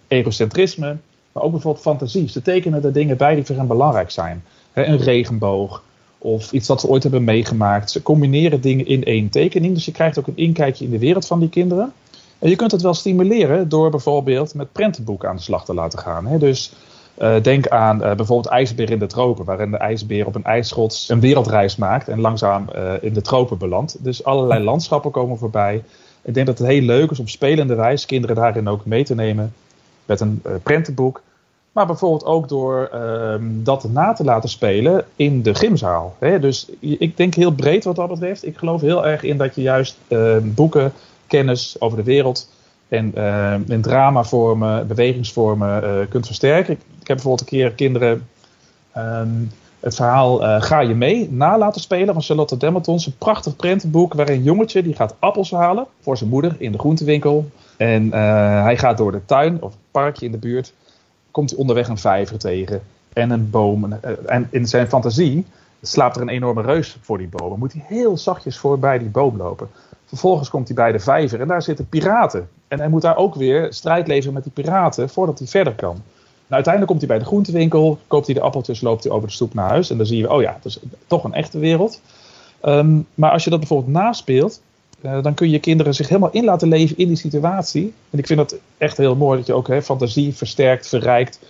[0.08, 0.96] egocentrisme,
[1.36, 2.28] maar ook bijvoorbeeld fantasie.
[2.28, 4.44] Ze tekenen er dingen bij die voor hen belangrijk zijn.
[4.72, 5.82] Een regenboog
[6.18, 7.90] of iets wat ze ooit hebben meegemaakt.
[7.90, 9.74] Ze combineren dingen in één tekening.
[9.74, 11.92] Dus je krijgt ook een inkijkje in de wereld van die kinderen.
[12.38, 15.98] En je kunt het wel stimuleren door bijvoorbeeld met prentenboeken aan de slag te laten
[15.98, 16.38] gaan.
[16.38, 16.72] Dus
[17.18, 21.08] uh, denk aan uh, bijvoorbeeld IJsbeer in de tropen, waarin de ijsbeer op een ijsschots
[21.08, 24.04] een wereldreis maakt en langzaam uh, in de tropen belandt.
[24.04, 25.82] Dus allerlei landschappen komen voorbij.
[26.22, 29.14] Ik denk dat het heel leuk is om spelende wijs kinderen daarin ook mee te
[29.14, 29.52] nemen
[30.04, 31.22] met een prentenboek.
[31.76, 36.16] Maar bijvoorbeeld ook door ehm, dat na te laten spelen in de gymzaal.
[36.18, 36.38] Hè?
[36.38, 38.46] Dus ik denk heel breed wat dat betreft.
[38.46, 40.92] Ik geloof heel erg in dat je juist ehm, boeken,
[41.26, 42.50] kennis over de wereld
[42.88, 46.72] en uh, in dramavormen, bewegingsvormen uh, kunt versterken.
[46.72, 48.26] Ik, heb bijvoorbeeld een keer kinderen
[49.80, 53.06] het verhaal uh, Ga je mee na laten spelen van Charlotte Dematons.
[53.06, 56.78] Een prachtig prentenboek waarin een jongetje die gaat appels halen voor zijn moeder in de
[56.78, 57.50] groentewinkel.
[57.76, 58.12] En
[58.62, 60.72] hij gaat door de tuin of parkje in de buurt.
[61.36, 63.92] Komt hij onderweg een vijver tegen en een boom.
[64.26, 65.46] En in zijn fantasie
[65.82, 67.48] slaapt er een enorme reus voor die boom.
[67.48, 69.68] Dan moet hij heel zachtjes voorbij die boom lopen.
[70.04, 72.48] Vervolgens komt hij bij de vijver en daar zitten piraten.
[72.68, 75.94] En hij moet daar ook weer strijd leveren met die piraten voordat hij verder kan.
[75.94, 76.02] Nou,
[76.48, 79.54] uiteindelijk komt hij bij de groentewinkel, koopt hij de appeltjes, loopt hij over de stoep
[79.54, 79.90] naar huis.
[79.90, 82.00] En dan zie je, oh ja, het is toch een echte wereld.
[82.64, 84.60] Um, maar als je dat bijvoorbeeld naspeelt,
[85.00, 87.92] uh, dan kun je kinderen zich helemaal in laten leven in die situatie.
[88.10, 91.40] En ik vind dat echt heel mooi dat je ook hè, fantasie versterkt, verrijkt.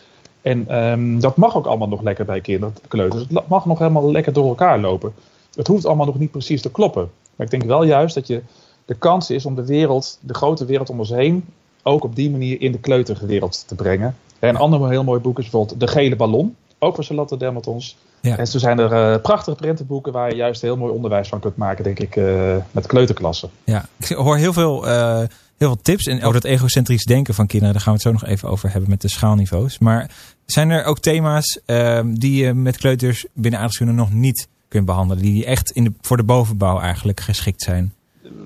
[0.42, 3.24] En um, dat mag ook allemaal nog lekker bij kinderen, kleuters.
[3.28, 5.12] Het mag nog helemaal lekker door elkaar lopen.
[5.54, 7.10] Het hoeft allemaal nog niet precies te kloppen.
[7.36, 8.42] Maar ik denk wel juist dat je
[8.84, 11.44] de kans is om de wereld, de grote wereld om ons heen,
[11.82, 14.16] ook op die manier in de kleuterwereld te brengen.
[14.38, 17.96] En een ander heel mooi boek is bijvoorbeeld De Gele Ballon, ook van Charlotte Dermatons.
[18.20, 18.36] Ja.
[18.36, 21.56] En zo zijn er uh, prachtige prentenboeken waar je juist heel mooi onderwijs van kunt
[21.56, 23.50] maken, denk ik, uh, met kleuterklassen.
[23.64, 25.18] Ja, ik hoor heel veel, uh,
[25.56, 27.74] heel veel tips en over dat egocentrisch denken van kinderen.
[27.74, 29.78] Daar gaan we het zo nog even over hebben met de schaalniveaus.
[29.78, 30.10] Maar
[30.46, 35.22] zijn er ook thema's ehm, die je met kleuters binnen aardrijkskunde nog niet kunt behandelen,
[35.22, 37.94] die echt in de, voor de bovenbouw eigenlijk geschikt zijn?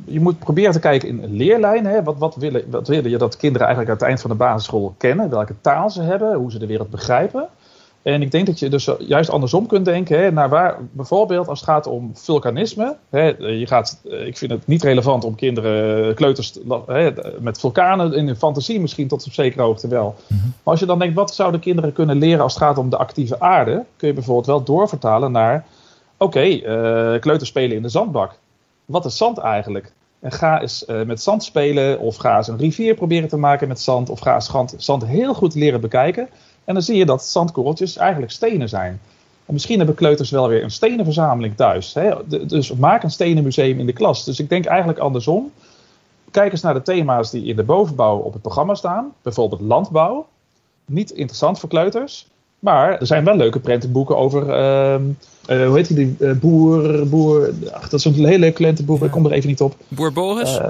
[0.05, 2.05] je moet proberen te kijken in leerlijnen.
[2.05, 4.95] Wat, wat, willen, wat willen je dat kinderen eigenlijk aan het eind van de basisschool
[4.99, 5.31] kennen?
[5.31, 7.49] Welke taal ze hebben, hoe ze de wereld begrijpen.
[8.03, 10.19] En ik denk dat je dus juist andersom kunt denken.
[10.19, 12.97] Hè, naar waar, bijvoorbeeld als het gaat om vulkanisme.
[13.11, 17.11] Hè, je gaat, ik vind het niet relevant om kinderen, kleuters hè,
[17.41, 20.15] met vulkanen in hun fantasie misschien tot op zekere hoogte wel.
[20.27, 20.47] Mm-hmm.
[20.47, 22.97] Maar als je dan denkt, wat zouden kinderen kunnen leren als het gaat om de
[22.97, 23.85] actieve aarde?
[23.97, 25.65] Kun je bijvoorbeeld wel doorvertalen naar,
[26.17, 28.33] oké, okay, uh, kleuters spelen in de zandbak.
[28.85, 29.93] Wat is zand eigenlijk?
[30.21, 33.69] En ga eens uh, met zand spelen of ga eens een rivier proberen te maken
[33.69, 34.11] met zand.
[34.11, 36.29] Of ga eens zand heel goed leren bekijken.
[36.65, 39.01] En dan zie je dat zandkorreltjes eigenlijk stenen zijn.
[39.47, 41.95] En misschien hebben kleuters wel weer een stenenverzameling thuis.
[41.95, 42.11] Hè?
[42.47, 44.25] dus maak een stenenmuseum in de klas.
[44.25, 45.53] Dus ik denk eigenlijk andersom.
[46.31, 49.13] Kijk eens naar de thema's die in de bovenbouw op het programma staan.
[49.23, 50.27] Bijvoorbeeld landbouw.
[50.85, 52.27] Niet interessant voor kleuters.
[52.59, 54.49] Maar er zijn wel leuke prentenboeken over...
[54.49, 56.17] Uh, uh, hoe heet die?
[56.19, 57.51] Uh, boer, boer.
[57.73, 58.99] Ach, dat is een hele leuke klentenboek.
[58.99, 59.05] Ja.
[59.05, 59.75] Ik kom er even niet op.
[59.89, 60.61] Boer Boris?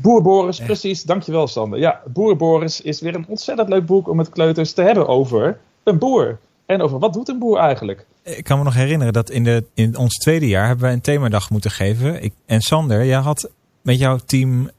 [0.00, 1.02] Boer Boris, precies.
[1.02, 1.78] Dankjewel, Sander.
[1.78, 5.58] Ja, Boer Boris is weer een ontzettend leuk boek om met kleuters te hebben over
[5.82, 6.38] een boer.
[6.66, 8.06] En over wat doet een boer eigenlijk?
[8.22, 11.00] Ik kan me nog herinneren dat in, de, in ons tweede jaar hebben wij een
[11.00, 12.22] themadag moeten geven.
[12.22, 13.50] Ik, en Sander, jij had
[13.82, 14.70] met jouw team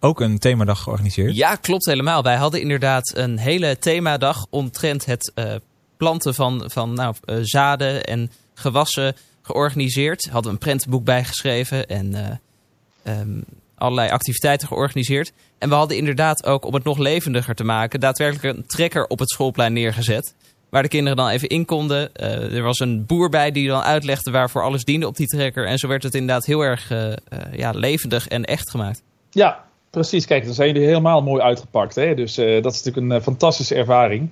[0.00, 1.36] ook een themadag georganiseerd.
[1.36, 2.22] Ja, klopt helemaal.
[2.22, 5.54] Wij hadden inderdaad een hele themadag omtrent het uh,
[5.96, 10.24] planten van, van nou, uh, zaden en gewassen georganiseerd.
[10.24, 12.40] Hadden we een prentenboek bijgeschreven en
[13.06, 13.44] uh, um,
[13.80, 15.32] allerlei activiteiten georganiseerd.
[15.58, 19.18] En we hadden inderdaad ook, om het nog levendiger te maken, daadwerkelijk een trekker op
[19.18, 20.34] het schoolplein neergezet.
[20.70, 22.10] Waar de kinderen dan even in konden.
[22.20, 25.66] Uh, er was een boer bij die dan uitlegde waarvoor alles diende op die trekker.
[25.66, 27.14] En zo werd het inderdaad heel erg uh, uh,
[27.52, 29.02] ja, levendig en echt gemaakt.
[29.30, 30.26] Ja, precies.
[30.26, 31.94] Kijk, dan zijn jullie helemaal mooi uitgepakt.
[31.94, 32.14] Hè?
[32.14, 34.28] Dus dat is natuurlijk een fantastische ervaring.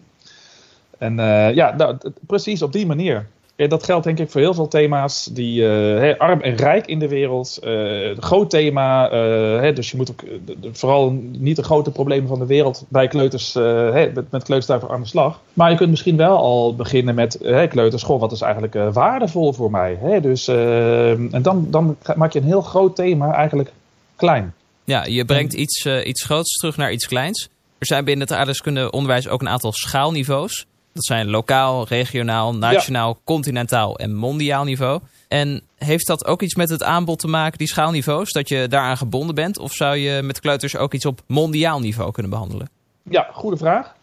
[0.99, 1.17] En
[1.55, 3.27] ja, nou, precies op die manier.
[3.61, 6.99] Ja, dat geldt denk ik voor heel veel thema's die uh, arm en rijk in
[6.99, 7.59] de wereld.
[7.65, 9.13] Uh, groot thema.
[9.13, 10.25] Uh, dus je moet ook
[10.73, 15.01] vooral niet de grote problemen van de wereld bij kleuters met, met kleuters daarvoor aan
[15.01, 15.41] de slag.
[15.53, 18.03] Maar je kunt misschien wel al beginnen met kleuters.
[18.03, 20.21] Goh, wat is eigenlijk waardevol voor mij?
[20.21, 23.73] Dus, en dan, dan maak je een heel groot thema eigenlijk
[24.17, 24.55] klein.
[24.85, 27.49] Ja, je brengt iets, iets groots terug naar iets kleins.
[27.79, 30.67] Er zijn binnen het aardrijkskunde onderwijs ook een aantal schaalniveaus.
[30.99, 35.01] Dat zijn lokaal, regionaal, nationaal, continentaal en mondiaal niveau.
[35.29, 38.97] En heeft dat ook iets met het aanbod te maken, die schaalniveaus, dat je daaraan
[38.97, 39.59] gebonden bent?
[39.59, 42.69] Of zou je met kleuters ook iets op mondiaal niveau kunnen behandelen?
[43.03, 43.95] Ja, goede vraag.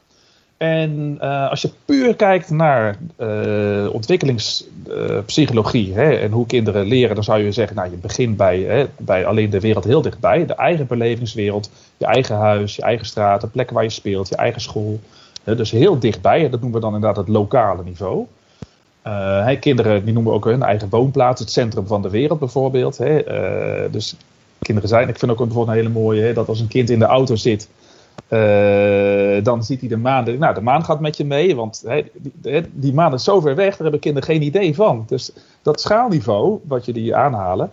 [0.57, 7.23] En uh, als je puur kijkt naar uh, ontwikkelingspsychologie uh, en hoe kinderen leren, dan
[7.23, 10.45] zou je zeggen, nou je begint bij, hè, bij alleen de wereld heel dichtbij.
[10.45, 14.35] De eigen belevingswereld, je eigen huis, je eigen straat, de plek waar je speelt, je
[14.35, 14.99] eigen school
[15.45, 18.25] dus heel dichtbij, dat noemen we dan inderdaad het lokale niveau.
[19.07, 23.01] Uh, kinderen die noemen ook hun eigen woonplaats, het centrum van de wereld bijvoorbeeld.
[23.01, 23.17] Uh,
[23.91, 24.15] dus
[24.59, 27.05] kinderen zijn, ik vind ook bijvoorbeeld een hele mooie, dat als een kind in de
[27.05, 27.69] auto zit,
[28.29, 30.37] uh, dan ziet hij de maan.
[30.39, 31.85] Nou, de maan gaat met je mee, want
[32.71, 35.03] die, maan is zo ver weg, daar hebben kinderen geen idee van.
[35.07, 35.31] Dus
[35.61, 37.71] dat schaalniveau, wat je die aanhalen,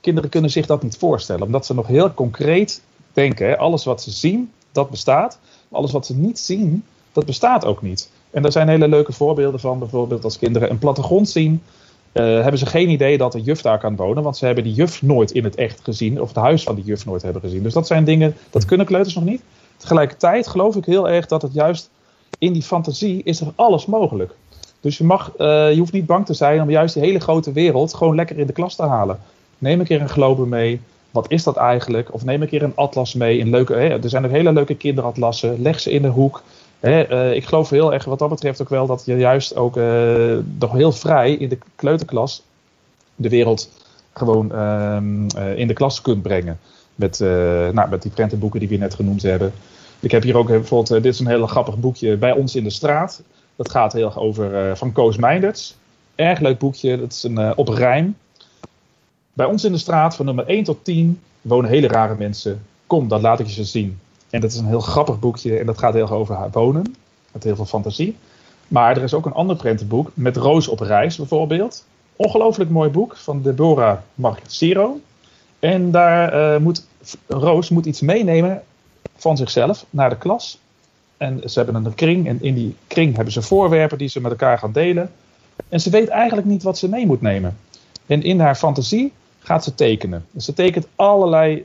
[0.00, 2.82] kinderen kunnen zich dat niet voorstellen, omdat ze nog heel concreet
[3.12, 3.58] denken.
[3.58, 5.38] Alles wat ze zien, dat bestaat.
[5.70, 6.84] alles wat ze niet zien,
[7.14, 8.10] dat bestaat ook niet.
[8.30, 9.78] En daar zijn hele leuke voorbeelden van.
[9.78, 11.62] Bijvoorbeeld als kinderen een plattegrond zien,
[12.12, 14.22] uh, hebben ze geen idee dat een juf daar kan wonen.
[14.22, 16.20] Want ze hebben die juf nooit in het echt gezien.
[16.20, 17.62] Of het huis van die juf nooit hebben gezien.
[17.62, 19.42] Dus dat zijn dingen, dat kunnen kleuters nog niet.
[19.76, 21.90] Tegelijkertijd geloof ik heel erg dat het juist
[22.38, 24.34] in die fantasie is er alles mogelijk.
[24.80, 27.52] Dus je, mag, uh, je hoeft niet bang te zijn om juist die hele grote
[27.52, 29.18] wereld gewoon lekker in de klas te halen.
[29.58, 30.80] Neem een keer een globe mee.
[31.10, 32.14] Wat is dat eigenlijk?
[32.14, 33.40] Of neem een keer een atlas mee.
[33.40, 35.62] Een leuke, hè, er zijn ook hele leuke kinderatlassen.
[35.62, 36.42] Leg ze in de hoek.
[36.84, 40.38] Uh, ik geloof heel erg wat dat betreft ook wel dat je juist ook uh,
[40.58, 42.42] nog heel vrij in de kleuterklas
[43.16, 43.70] de wereld
[44.12, 46.58] gewoon uh, in de klas kunt brengen.
[46.94, 47.18] Met,
[47.72, 49.52] nou, met die prentenboeken die we net genoemd hebben.
[50.00, 52.70] Ik heb hier ook bijvoorbeeld, dit is een heel grappig boekje, Bij ons in de
[52.70, 53.22] straat.
[53.56, 55.74] Dat gaat heel erg over van Koos Meinders.
[56.14, 58.16] Erg leuk boekje, dat is een, op rijm.
[59.32, 62.62] Bij ons in de straat van nummer 1 tot 10 wonen hele rare mensen.
[62.86, 63.98] Kom, dat laat ik je ze zien.
[64.34, 66.94] En dat is een heel grappig boekje en dat gaat heel over haar wonen.
[67.32, 68.16] Met heel veel fantasie.
[68.68, 71.84] Maar er is ook een ander prentenboek met Roos op reis bijvoorbeeld.
[72.16, 75.00] Ongelooflijk mooi boek van Deborah Marciro.
[75.58, 76.86] En daar uh, moet
[77.26, 78.62] Roos moet iets meenemen
[79.16, 80.58] van zichzelf naar de klas.
[81.16, 84.30] En ze hebben een kring en in die kring hebben ze voorwerpen die ze met
[84.30, 85.10] elkaar gaan delen.
[85.68, 87.56] En ze weet eigenlijk niet wat ze mee moet nemen.
[88.06, 90.26] En in haar fantasie gaat ze tekenen.
[90.36, 91.64] Ze tekent allerlei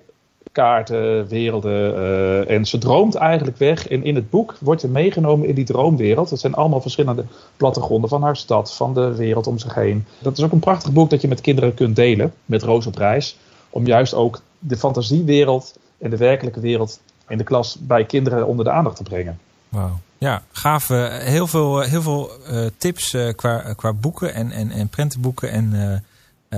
[0.51, 1.93] kaarten, werelden.
[1.93, 3.88] Uh, en ze droomt eigenlijk weg.
[3.88, 6.29] En in het boek wordt je meegenomen in die droomwereld.
[6.29, 7.25] Dat zijn allemaal verschillende
[7.57, 10.05] plattegronden van haar stad, van de wereld om zich heen.
[10.19, 12.95] Dat is ook een prachtig boek dat je met kinderen kunt delen, met Roos op
[12.95, 13.38] reis.
[13.69, 18.65] Om juist ook de fantasiewereld en de werkelijke wereld in de klas bij kinderen onder
[18.65, 19.39] de aandacht te brengen.
[19.69, 19.99] Wauw.
[20.17, 20.88] Ja, gaaf.
[20.88, 22.31] heel veel, heel veel
[22.77, 26.03] tips qua, qua boeken en, en, en prentenboeken en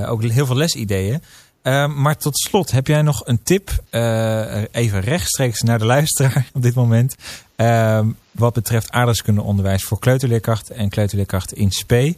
[0.08, 1.22] ook heel veel lesideeën.
[1.64, 6.50] Uh, maar tot slot, heb jij nog een tip, uh, even rechtstreeks naar de luisteraar
[6.54, 7.16] op dit moment,
[7.58, 8.00] uh,
[8.32, 12.16] wat betreft aardrijkskundeonderwijs voor kleuterleerkrachten en kleuterleerkrachten in SPE?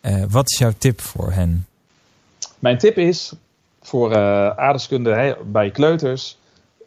[0.00, 1.66] Uh, wat is jouw tip voor hen?
[2.58, 3.32] Mijn tip is
[3.82, 6.36] voor aardrijkskunde bij kleuters,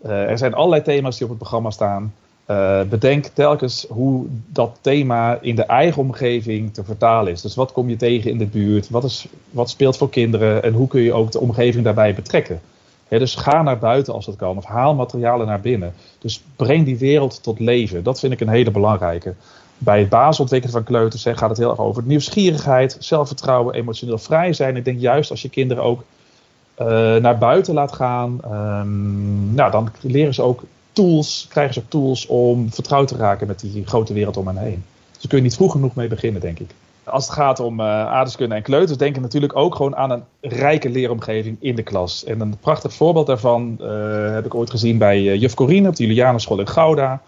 [0.04, 2.14] er zijn allerlei thema's die op het programma staan.
[2.48, 7.42] Uh, bedenk telkens hoe dat thema in de eigen omgeving te vertalen is.
[7.42, 8.90] Dus wat kom je tegen in de buurt?
[8.90, 10.64] Wat, is, wat speelt voor kinderen?
[10.64, 12.62] En hoe kun je ook de omgeving daarbij betrekken?
[13.10, 14.58] dus ga naar buiten als dat kan.
[14.58, 15.94] Of haal materialen naar binnen.
[16.20, 18.04] Dus breng die wereld tot leven.
[18.04, 19.34] Dat vind ik een hele belangrijke.
[19.78, 24.76] Bij het basisontwikkelen van kleuters gaat het heel erg over nieuwsgierigheid, zelfvertrouwen, emotioneel vrij zijn.
[24.76, 26.04] Ik denk juist als je kinderen ook
[26.82, 30.64] uh, naar buiten laat gaan, um, nou, dan leren ze ook
[30.98, 34.58] tools, krijgen ze ook tools om vertrouwd te raken met die grote wereld om hen
[34.58, 34.84] heen.
[35.12, 36.70] Dus daar kun je niet vroeg genoeg mee beginnen, denk ik.
[37.04, 40.90] Als het gaat om uh, aardeskunde en kleuters, denken natuurlijk ook gewoon aan een rijke
[40.90, 42.24] leeromgeving in de klas.
[42.24, 45.96] En een prachtig voorbeeld daarvan uh, heb ik ooit gezien bij uh, juf Corine op
[45.96, 47.22] de Julianenschool in Gouda.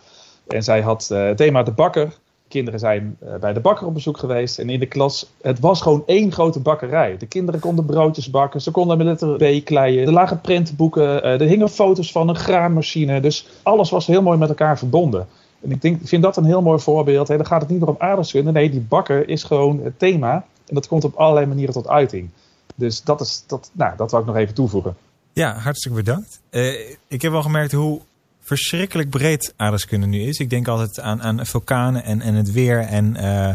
[0.47, 2.13] En zij had het thema de bakker.
[2.49, 4.59] Kinderen zijn bij de bakker op bezoek geweest.
[4.59, 7.17] En in de klas, het was gewoon één grote bakkerij.
[7.17, 10.05] De kinderen konden broodjes bakken, ze konden met letter B kleien.
[10.05, 13.21] Er lagen prentenboeken, er hingen foto's van een graanmachine.
[13.21, 15.27] Dus alles was heel mooi met elkaar verbonden.
[15.61, 17.27] En ik, denk, vind dat een heel mooi voorbeeld.
[17.27, 17.37] Hè.
[17.37, 18.51] Dan gaat het niet meer om aardrijkskunde.
[18.51, 20.33] Nee, die bakker is gewoon het thema.
[20.67, 22.29] En dat komt op allerlei manieren tot uiting.
[22.75, 24.95] Dus dat, is, dat, nou, dat wil ik nog even toevoegen.
[25.33, 26.41] Ja, hartstikke bedankt.
[26.51, 28.01] Uh, ik heb wel gemerkt hoe
[28.49, 30.37] verschrikkelijk breed aardrijkskunde nu is.
[30.37, 32.79] Ik denk altijd aan, aan vulkanen en, en het weer.
[32.79, 33.49] En uh,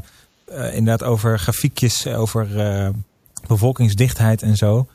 [0.48, 2.46] uh, inderdaad over grafiekjes, over
[3.46, 4.87] bevolkingsdichtheid en zo.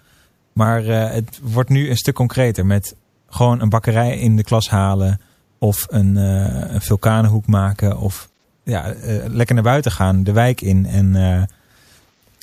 [0.54, 2.96] Maar het wordt nu een stuk concreter met
[3.30, 5.22] gewoon een bakkerij in de klas halen
[5.58, 7.98] of een, een vulkanenhoek maken.
[7.98, 8.30] Of
[8.64, 8.94] ja,
[9.28, 11.48] lekker naar buiten gaan, de wijk in en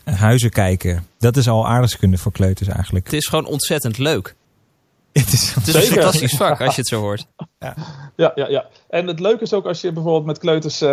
[0.05, 1.07] huizen kijken.
[1.19, 3.05] Dat is al aardrijkskunde voor kleuters eigenlijk.
[3.05, 4.35] Het is gewoon ontzettend leuk.
[5.21, 7.27] Het is, het is een fantastisch vak als je het zo hoort.
[7.59, 7.75] Ja.
[8.17, 8.65] ja, ja, ja.
[8.89, 10.89] En het leuke is ook als je bijvoorbeeld met kleuters uh,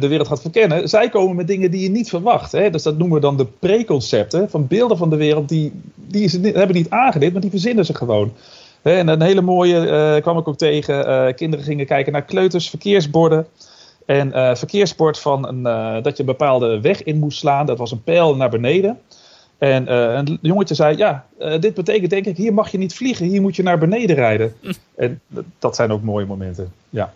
[0.00, 0.88] de wereld gaat verkennen.
[0.88, 2.52] Zij komen met dingen die je niet verwacht.
[2.52, 2.70] Hè?
[2.70, 4.50] Dus dat noemen we dan de preconcepten.
[4.50, 7.94] Van beelden van de wereld die, die ze hebben niet aangeleerd, maar die verzinnen ze
[7.94, 8.32] gewoon.
[8.82, 11.08] En een hele mooie uh, kwam ik ook tegen.
[11.08, 13.46] Uh, kinderen gingen kijken naar kleuters, verkeersborden.
[14.06, 15.62] En uh, verkeersbord van een,
[16.02, 17.66] dat je een bepaalde weg in moest slaan.
[17.66, 18.98] Dat was een pijl naar beneden.
[19.64, 21.26] En een jongetje zei: Ja,
[21.60, 24.54] dit betekent denk ik, hier mag je niet vliegen, hier moet je naar beneden rijden.
[24.60, 24.72] Hm.
[24.96, 25.20] En
[25.58, 26.72] dat zijn ook mooie momenten.
[26.90, 27.14] Ja.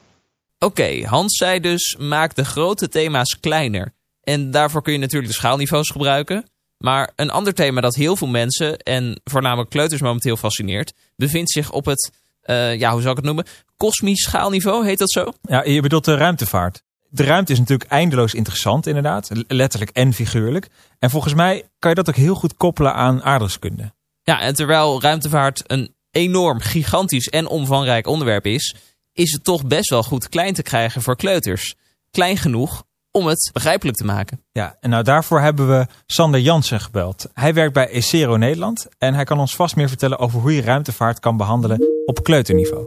[0.59, 3.93] Oké, Hans zei dus: maak de grote thema's kleiner.
[4.23, 6.45] En daarvoor kun je natuurlijk de schaalniveaus gebruiken.
[6.79, 11.73] Maar een ander thema dat heel veel mensen, en voornamelijk kleuters momenteel fascineert, bevindt zich
[11.73, 12.13] op het,
[12.45, 13.47] uh, ja, hoe zou ik het noemen?
[13.77, 15.33] Kosmisch schaalniveau, heet dat zo?
[15.43, 16.83] Ja, je bedoelt de ruimtevaart.
[17.11, 19.31] De ruimte is natuurlijk eindeloos interessant, inderdaad.
[19.47, 20.69] Letterlijk en figuurlijk.
[20.99, 23.93] En volgens mij kan je dat ook heel goed koppelen aan aardrijkskunde.
[24.23, 28.75] Ja, en terwijl ruimtevaart een enorm, gigantisch en omvangrijk onderwerp is,
[29.13, 31.75] is het toch best wel goed klein te krijgen voor kleuters.
[32.11, 34.43] Klein genoeg om het begrijpelijk te maken.
[34.53, 37.29] Ja, en nou daarvoor hebben we Sander Jansen gebeld.
[37.35, 40.63] Hij werkt bij ECERO Nederland en hij kan ons vast meer vertellen over hoe je
[40.63, 42.87] ruimtevaart kan behandelen op kleuterniveau.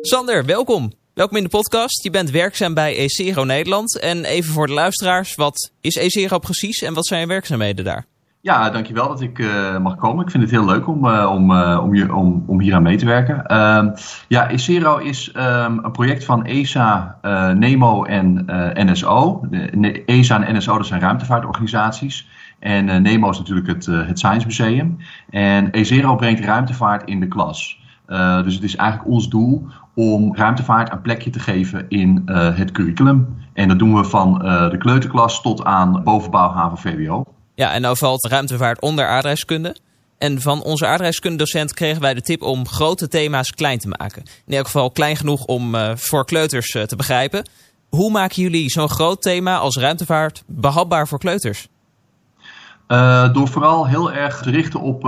[0.00, 0.92] Sander, welkom.
[1.14, 2.02] Welkom in de podcast.
[2.02, 4.00] Je bent werkzaam bij ECERO Nederland.
[4.00, 8.04] En even voor de luisteraars, wat is ECERO precies en wat zijn je werkzaamheden daar?
[8.40, 10.24] Ja, dankjewel dat ik uh, mag komen.
[10.24, 12.82] Ik vind het heel leuk om, uh, om, uh, om, je, om, om hier aan
[12.82, 13.46] mee te werken.
[13.46, 13.90] Ehm,
[14.28, 17.18] ja, ECERO is um, een project van ESA,
[17.54, 18.44] NEMO en
[18.74, 19.46] NSO.
[19.50, 22.28] De, ESA en NSO dat zijn ruimtevaartorganisaties.
[22.58, 24.98] En NEMO is natuurlijk het, het Science Museum.
[25.30, 27.80] En ECERO brengt ruimtevaart in de klas.
[28.44, 33.36] dus het is eigenlijk ons doel om ruimtevaart een plekje te geven in het curriculum.
[33.52, 34.38] En dat doen we van
[34.70, 37.24] de kleuterklas tot aan bovenbouw HAVO VWO.
[37.54, 39.76] Ja, en nou valt ruimtevaart onder aardrijkskunde.
[40.18, 44.22] En van onze aardrijkskundedocent kregen wij de tip om grote thema's klein te maken.
[44.46, 47.48] In elk geval klein genoeg om uh, voor kleuters te begrijpen.
[47.88, 51.68] Hoe maken jullie zo'n groot thema als ruimtevaart behapbaar voor kleuters?
[53.32, 55.02] Door vooral heel erg te richten op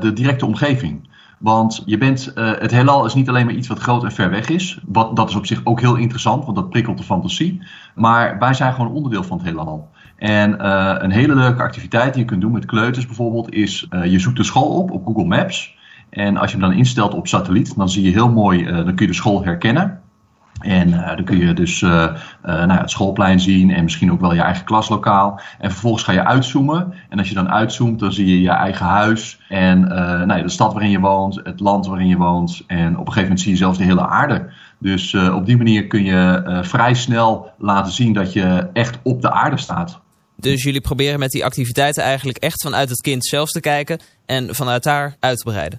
[0.00, 1.08] de directe omgeving.
[1.38, 4.48] Want je bent, het heelal is niet alleen maar iets wat groot en ver weg
[4.48, 4.80] is.
[4.86, 7.62] Wat, dat is op zich ook heel interessant, want dat prikkelt de fantasie.
[7.94, 9.88] Maar wij zijn gewoon onderdeel van het heelal.
[10.16, 14.04] En uh, een hele leuke activiteit die je kunt doen met kleuters bijvoorbeeld is, uh,
[14.04, 15.76] je zoekt de school op op Google Maps.
[16.10, 19.06] En als je hem dan instelt op satelliet, dan zie je heel mooi, dan kun
[19.06, 20.00] je de school herkennen.
[20.60, 24.64] En dan kun je dus nou, het schoolplein zien en misschien ook wel je eigen
[24.64, 25.40] klaslokaal.
[25.58, 26.94] En vervolgens ga je uitzoomen.
[27.08, 29.40] En als je dan uitzoomt, dan zie je je eigen huis.
[29.48, 29.80] En
[30.26, 32.62] nou, de stad waarin je woont, het land waarin je woont.
[32.66, 34.50] En op een gegeven moment zie je zelfs de hele aarde.
[34.78, 39.30] Dus op die manier kun je vrij snel laten zien dat je echt op de
[39.30, 40.00] aarde staat.
[40.36, 44.54] Dus jullie proberen met die activiteiten eigenlijk echt vanuit het kind zelf te kijken en
[44.54, 45.78] vanuit daar uit te breiden.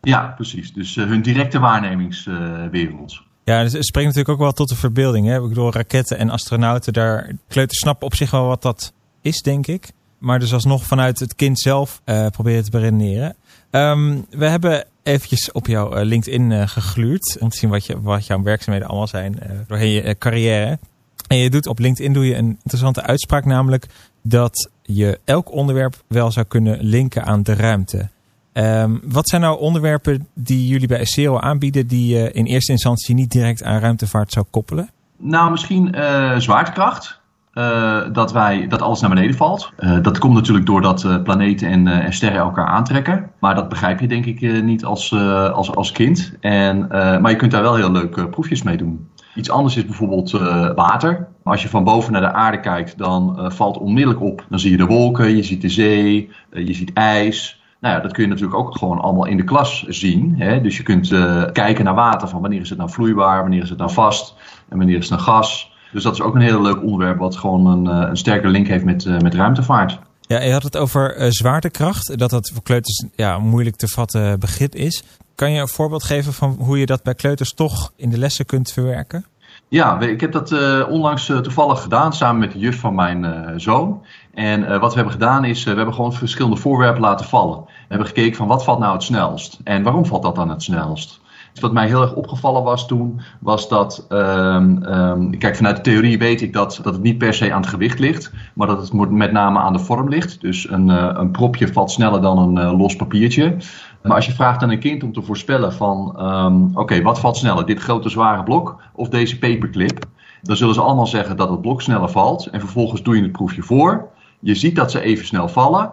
[0.00, 0.72] Ja, precies.
[0.72, 3.22] Dus uh, hun directe waarnemingswereld.
[3.50, 5.26] Ja, dus het spreekt natuurlijk ook wel tot de verbeelding.
[5.26, 5.42] Hè?
[5.42, 9.66] Ik bedoel, raketten en astronauten, daar kleuters snappen op zich wel wat dat is, denk
[9.66, 9.92] ik.
[10.18, 13.36] Maar dus alsnog vanuit het kind zelf uh, proberen te beredeneren.
[13.70, 17.36] Um, we hebben eventjes op jouw LinkedIn gegluurd.
[17.40, 20.78] Om te zien wat, je, wat jouw werkzaamheden allemaal zijn doorheen je carrière.
[21.26, 23.86] En je doet op LinkedIn doe je een interessante uitspraak, namelijk
[24.22, 28.08] dat je elk onderwerp wel zou kunnen linken aan de ruimte.
[28.52, 33.14] Um, wat zijn nou onderwerpen die jullie bij SEO aanbieden die je in eerste instantie
[33.14, 34.90] niet direct aan ruimtevaart zou koppelen?
[35.16, 37.20] Nou, misschien uh, zwaartekracht.
[37.54, 39.72] Uh, dat, wij, dat alles naar beneden valt.
[39.78, 43.30] Uh, dat komt natuurlijk doordat planeten en, en, sterren elkaar aantrekken.
[43.40, 45.14] Maar dat begrijp je denk ik niet als,
[45.52, 46.32] als, als kind.
[46.40, 49.08] En, maar je kunt daar wel heel leuk proefjes mee doen.
[49.34, 50.30] Iets anders is bijvoorbeeld
[50.74, 51.28] water.
[51.44, 54.46] Als je van boven naar de aarde kijkt, dan valt onmiddellijk op.
[54.48, 57.59] Dan zie je de wolken, je ziet de zee, je ziet ijs.
[57.80, 60.34] Nou ja, dat kun je natuurlijk ook gewoon allemaal in de klas zien.
[60.38, 60.60] Hè?
[60.60, 61.08] Dus je kunt
[61.52, 64.34] kijken naar water van wanneer is het nou vloeibaar, wanneer is het nou vast
[64.68, 65.72] en wanneer is het nou gas.
[65.92, 68.84] Dus dat is ook een heel leuk onderwerp wat gewoon een, een sterke link heeft
[68.84, 69.98] met, met ruimtevaart.
[70.20, 74.74] Ja, je had het over zwaartekracht, dat dat voor kleuters ja, moeilijk te vatten begrip
[74.74, 75.02] is.
[75.34, 78.46] Kan je een voorbeeld geven van hoe je dat bij kleuters toch in de lessen
[78.46, 79.24] kunt verwerken?
[79.68, 83.24] Ja, ik heb dat uh, onlangs uh, toevallig gedaan samen met de juf van mijn
[83.24, 84.04] uh, zoon.
[84.40, 87.58] En wat we hebben gedaan is, we hebben gewoon verschillende voorwerpen laten vallen.
[87.64, 90.62] We hebben gekeken van wat valt nou het snelst en waarom valt dat dan het
[90.62, 91.20] snelst.
[91.52, 95.82] Dus wat mij heel erg opgevallen was toen, was dat, um, um, kijk vanuit de
[95.82, 98.80] theorie weet ik dat, dat het niet per se aan het gewicht ligt, maar dat
[98.80, 100.40] het met name aan de vorm ligt.
[100.40, 100.88] Dus een,
[101.20, 103.56] een propje valt sneller dan een los papiertje.
[104.02, 107.36] Maar als je vraagt aan een kind om te voorspellen van, um, oké, wat valt
[107.36, 110.04] sneller, dit grote zware blok of deze paperclip?
[110.42, 112.46] Dan zullen ze allemaal zeggen dat het blok sneller valt.
[112.46, 114.08] En vervolgens doe je het proefje voor.
[114.40, 115.92] Je ziet dat ze even snel vallen.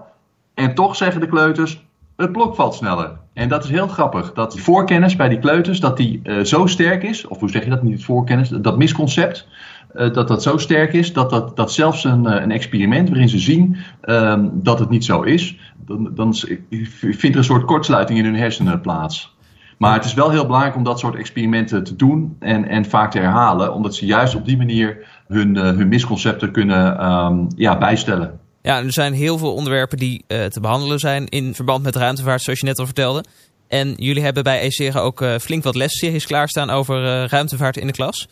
[0.54, 3.18] En toch zeggen de kleuters, het blok valt sneller.
[3.34, 4.34] En dat is heel grappig.
[4.34, 7.28] Dat voorkennis bij die kleuters, dat die uh, zo sterk is.
[7.28, 9.48] Of hoe zeg je dat, niet voorkennis, dat misconcept.
[9.96, 13.30] Uh, dat dat zo sterk is, dat, dat, dat zelfs een, uh, een experiment waarin
[13.30, 15.58] ze zien um, dat het niet zo is
[15.88, 16.36] dan, dan
[16.90, 19.36] vindt er een soort kortsluiting in hun hersenen plaats.
[19.78, 23.12] Maar het is wel heel belangrijk om dat soort experimenten te doen en, en vaak
[23.12, 27.78] te herhalen, omdat ze juist op die manier hun, uh, hun misconcepten kunnen um, ja,
[27.78, 28.40] bijstellen.
[28.62, 32.42] Ja, er zijn heel veel onderwerpen die uh, te behandelen zijn in verband met ruimtevaart,
[32.42, 33.24] zoals je net al vertelde.
[33.68, 37.94] En jullie hebben bij ECERA ook uh, flink wat lesseries klaarstaan over ruimtevaart in de
[37.94, 38.28] klas.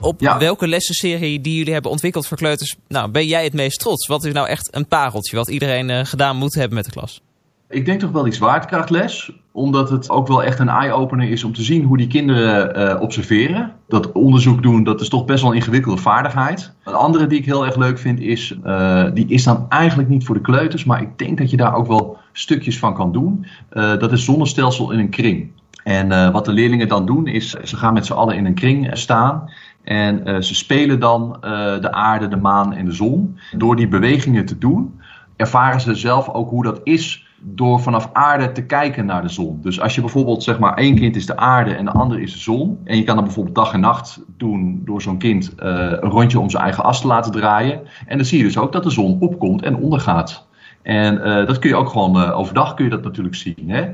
[0.00, 0.38] Op ja.
[0.38, 4.06] welke lessenserie die jullie hebben ontwikkeld voor kleuters, nou, ben jij het meest trots?
[4.06, 7.22] Wat is nou echt een pareltje wat iedereen gedaan moet hebben met de klas?
[7.68, 11.52] Ik denk toch wel die zwaartekrachtles, omdat het ook wel echt een eye-opener is om
[11.52, 13.72] te zien hoe die kinderen uh, observeren.
[13.88, 16.72] Dat onderzoek doen, dat is toch best wel een ingewikkelde vaardigheid.
[16.84, 20.24] Een andere die ik heel erg leuk vind is, uh, die is dan eigenlijk niet
[20.24, 23.46] voor de kleuters, maar ik denk dat je daar ook wel stukjes van kan doen.
[23.70, 25.50] dat is zonnestelsel in een kring.
[25.84, 28.90] En wat de leerlingen dan doen is, ze gaan met z'n allen in een kring
[28.92, 29.50] staan.
[29.84, 31.36] En ze spelen dan
[31.80, 33.38] de aarde, de maan en de zon.
[33.56, 35.00] Door die bewegingen te doen,
[35.36, 39.58] ervaren ze zelf ook hoe dat is door vanaf aarde te kijken naar de zon.
[39.62, 42.32] Dus als je bijvoorbeeld zeg maar één kind is de aarde en de ander is
[42.32, 42.78] de zon.
[42.84, 46.40] En je kan dan bijvoorbeeld dag en nacht doen door zo'n kind uh, een rondje
[46.40, 47.80] om zijn eigen as te laten draaien.
[48.06, 50.46] En dan zie je dus ook dat de zon opkomt en ondergaat.
[50.82, 53.64] En dat kun je ook gewoon overdag kun je dat natuurlijk zien.
[53.66, 53.92] Hè?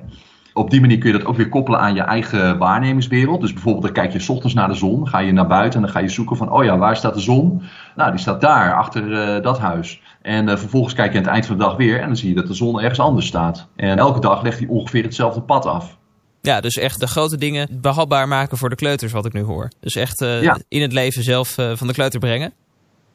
[0.55, 3.40] Op die manier kun je dat ook weer koppelen aan je eigen waarnemingswereld.
[3.40, 5.85] Dus bijvoorbeeld, dan kijk je s ochtends naar de zon, ga je naar buiten en
[5.85, 7.62] dan ga je zoeken van, oh ja, waar staat de zon?
[7.97, 10.03] Nou, die staat daar, achter uh, dat huis.
[10.23, 12.29] En uh, vervolgens kijk je aan het eind van de dag weer en dan zie
[12.29, 13.69] je dat de zon ergens anders staat.
[13.77, 15.97] En elke dag legt hij ongeveer hetzelfde pad af.
[16.40, 19.71] Ja, dus echt de grote dingen behapbaar maken voor de kleuters, wat ik nu hoor.
[19.81, 20.59] Dus echt uh, ja.
[20.69, 22.53] in het leven zelf van de kleuter brengen.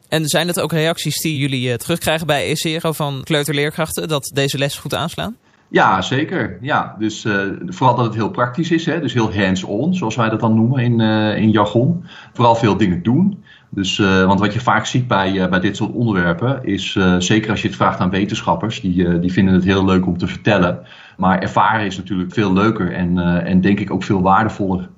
[0.08, 4.78] En zijn het ook reacties die jullie terugkrijgen bij ECERO van kleuterleerkrachten, dat deze les
[4.78, 5.36] goed aanslaan?
[5.70, 6.58] Ja, zeker.
[6.60, 9.00] Ja, dus uh, vooral dat het heel praktisch is, hè?
[9.00, 12.04] dus heel hands-on, zoals wij dat dan noemen in, uh, in jargon.
[12.32, 13.44] Vooral veel dingen doen.
[13.68, 17.62] Dus, uh, want wat je vaak ziet bij, bij dit soort onderwerpen is, zeker als
[17.62, 20.86] je het vraagt aan wetenschappers, die, die vinden het heel leuk om te vertellen.
[21.16, 24.88] Maar ervaren is natuurlijk veel leuker en, en denk ik ook veel waardevoller.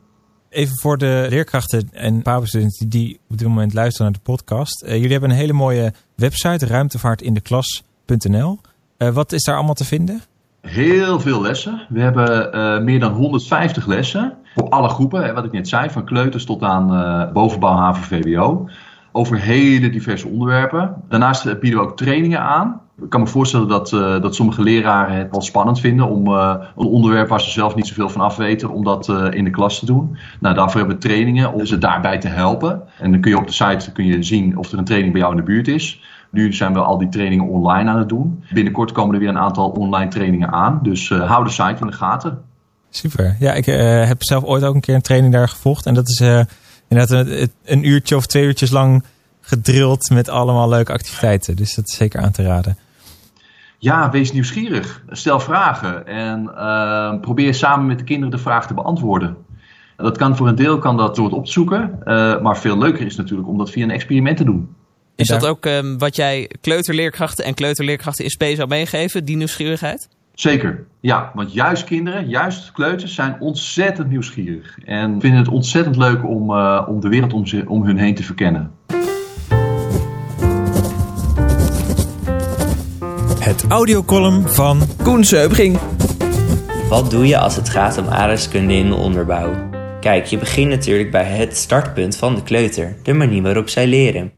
[0.49, 4.85] Even voor de leerkrachten en PABO-studenten die op dit moment luisteren naar de podcast.
[4.87, 8.59] jullie hebben een hele mooie website, ruimtevaartindeklas.nl.
[9.13, 10.23] wat is daar allemaal te vinden?
[10.63, 11.87] Heel veel lessen.
[11.89, 14.35] We hebben uh, meer dan 150 lessen.
[14.55, 18.69] Voor alle groepen, wat ik net zei, van kleuters tot aan uh, bovenbouw, haven, VWO.
[19.13, 20.95] Over hele diverse onderwerpen.
[21.09, 22.81] Daarnaast bieden we ook trainingen aan.
[23.03, 26.87] Ik kan me voorstellen dat, uh, dat sommige leraren het wel spannend vinden om een
[26.87, 29.87] onderwerp waar ze zelf niet zoveel van af weten, om dat in de klas te
[29.87, 30.17] doen.
[30.41, 32.83] Nou, daarvoor hebben we trainingen om ze daarbij te helpen.
[32.99, 35.21] En dan kun je op de site kun je zien of er een training bij
[35.21, 36.01] jou in de buurt is.
[36.33, 38.45] Nu zijn we al die trainingen online aan het doen.
[38.53, 40.79] Binnenkort komen er weer een aantal online trainingen aan.
[40.83, 42.43] Dus uh, hou de site in de gaten.
[42.91, 43.37] Super.
[43.39, 45.87] Ja, ik uh, heb zelf ooit ook een keer een training daar gevolgd.
[45.87, 46.43] En dat is uh,
[46.89, 49.05] inderdaad een, een, uurtje of twee uurtjes lang
[49.41, 51.57] gedrild met allemaal leuke activiteiten.
[51.57, 52.77] Dus dat is zeker aan te raden.
[53.79, 55.03] Ja, wees nieuwsgierig.
[55.09, 56.51] Stel vragen en
[57.21, 59.37] probeer samen met de kinderen de vraag te beantwoorden.
[59.97, 61.99] Dat kan voor een deel kan dat door het opzoeken.
[62.43, 64.69] maar veel leuker is natuurlijk om dat via een experiment te doen.
[65.23, 70.09] Is dat ook um, wat jij kleuterleerkrachten en kleuterleerkrachten in spe zou meegeven, die nieuwsgierigheid?
[70.35, 71.31] Zeker, ja.
[71.35, 74.79] Want juist kinderen, juist kleuters zijn ontzettend nieuwsgierig.
[74.85, 78.15] En vinden het ontzettend leuk om, uh, om de wereld om, ze, om hun heen
[78.15, 78.71] te verkennen.
[83.39, 85.79] Het audiocolumn van Koen Seubring.
[86.89, 89.71] Wat doe je als het gaat om aardrijkskunde in de onderbouw?
[90.01, 94.33] Kijk, je begint natuurlijk bij het startpunt van de kleuter, de manier waarop zij leren.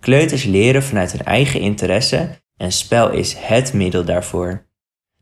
[0.00, 4.66] Kleuters leren vanuit hun eigen interesse en spel is het middel daarvoor.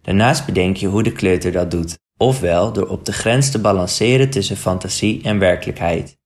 [0.03, 4.31] Daarnaast bedenk je hoe de kleuter dat doet, ofwel door op de grens te balanceren
[4.31, 6.19] tussen fantasie en werkelijkheid.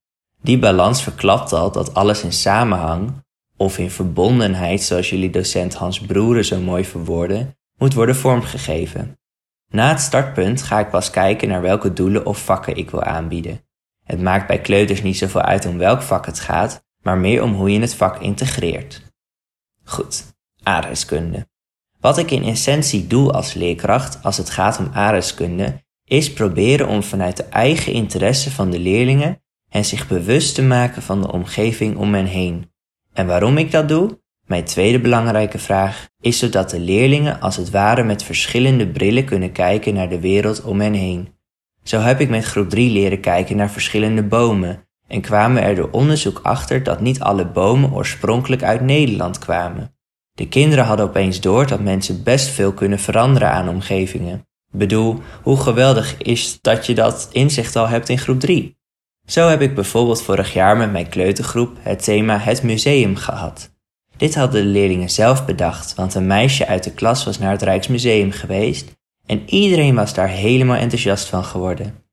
[0.42, 3.12] Die balans verklapt al dat alles in samenhang,
[3.56, 9.18] of in verbondenheid zoals jullie docent Hans Broeren zo mooi verwoorden, moet worden vormgegeven.
[9.68, 13.60] Na het startpunt ga ik pas kijken naar welke doelen of vakken ik wil aanbieden.
[14.04, 17.52] Het maakt bij kleuters niet zoveel uit om welk vak het gaat, maar meer om
[17.52, 19.02] hoe je het vak integreert.
[19.84, 20.24] Goed,
[20.62, 21.48] aardrijkskunde.
[22.00, 27.02] Wat ik in essentie doe als leerkracht als het gaat om aardrijkskunde, is proberen om
[27.02, 31.96] vanuit de eigen interesse van de leerlingen hen zich bewust te maken van de omgeving
[31.96, 32.70] om hen heen.
[33.12, 34.18] En waarom ik dat doe?
[34.46, 39.52] Mijn tweede belangrijke vraag is zodat de leerlingen als het ware met verschillende brillen kunnen
[39.52, 41.28] kijken naar de wereld om hen heen.
[41.82, 45.88] Zo heb ik met groep 3 leren kijken naar verschillende bomen en kwamen er door
[45.90, 49.94] onderzoek achter dat niet alle bomen oorspronkelijk uit Nederland kwamen.
[50.32, 54.46] De kinderen hadden opeens door dat mensen best veel kunnen veranderen aan omgevingen.
[54.72, 58.78] Bedoel, hoe geweldig is dat je dat inzicht al hebt in groep 3?
[59.26, 63.70] Zo heb ik bijvoorbeeld vorig jaar met mijn kleutergroep het thema Het Museum gehad.
[64.16, 67.62] Dit hadden de leerlingen zelf bedacht, want een meisje uit de klas was naar het
[67.62, 72.04] Rijksmuseum geweest en iedereen was daar helemaal enthousiast van geworden.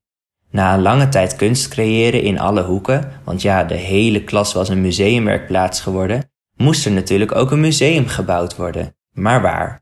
[0.51, 4.69] Na een lange tijd kunst creëren in alle hoeken, want ja, de hele klas was
[4.69, 8.95] een museumwerkplaats geworden, moest er natuurlijk ook een museum gebouwd worden.
[9.11, 9.81] Maar waar?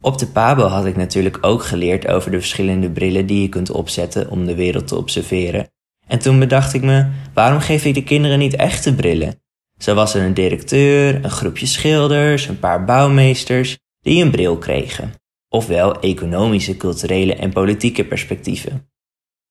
[0.00, 3.70] Op de Pabo had ik natuurlijk ook geleerd over de verschillende brillen die je kunt
[3.70, 5.68] opzetten om de wereld te observeren.
[6.06, 9.42] En toen bedacht ik me, waarom geef ik de kinderen niet echte brillen?
[9.78, 15.12] Zo was er een directeur, een groepje schilders, een paar bouwmeesters die een bril kregen.
[15.48, 18.88] Ofwel economische, culturele en politieke perspectieven.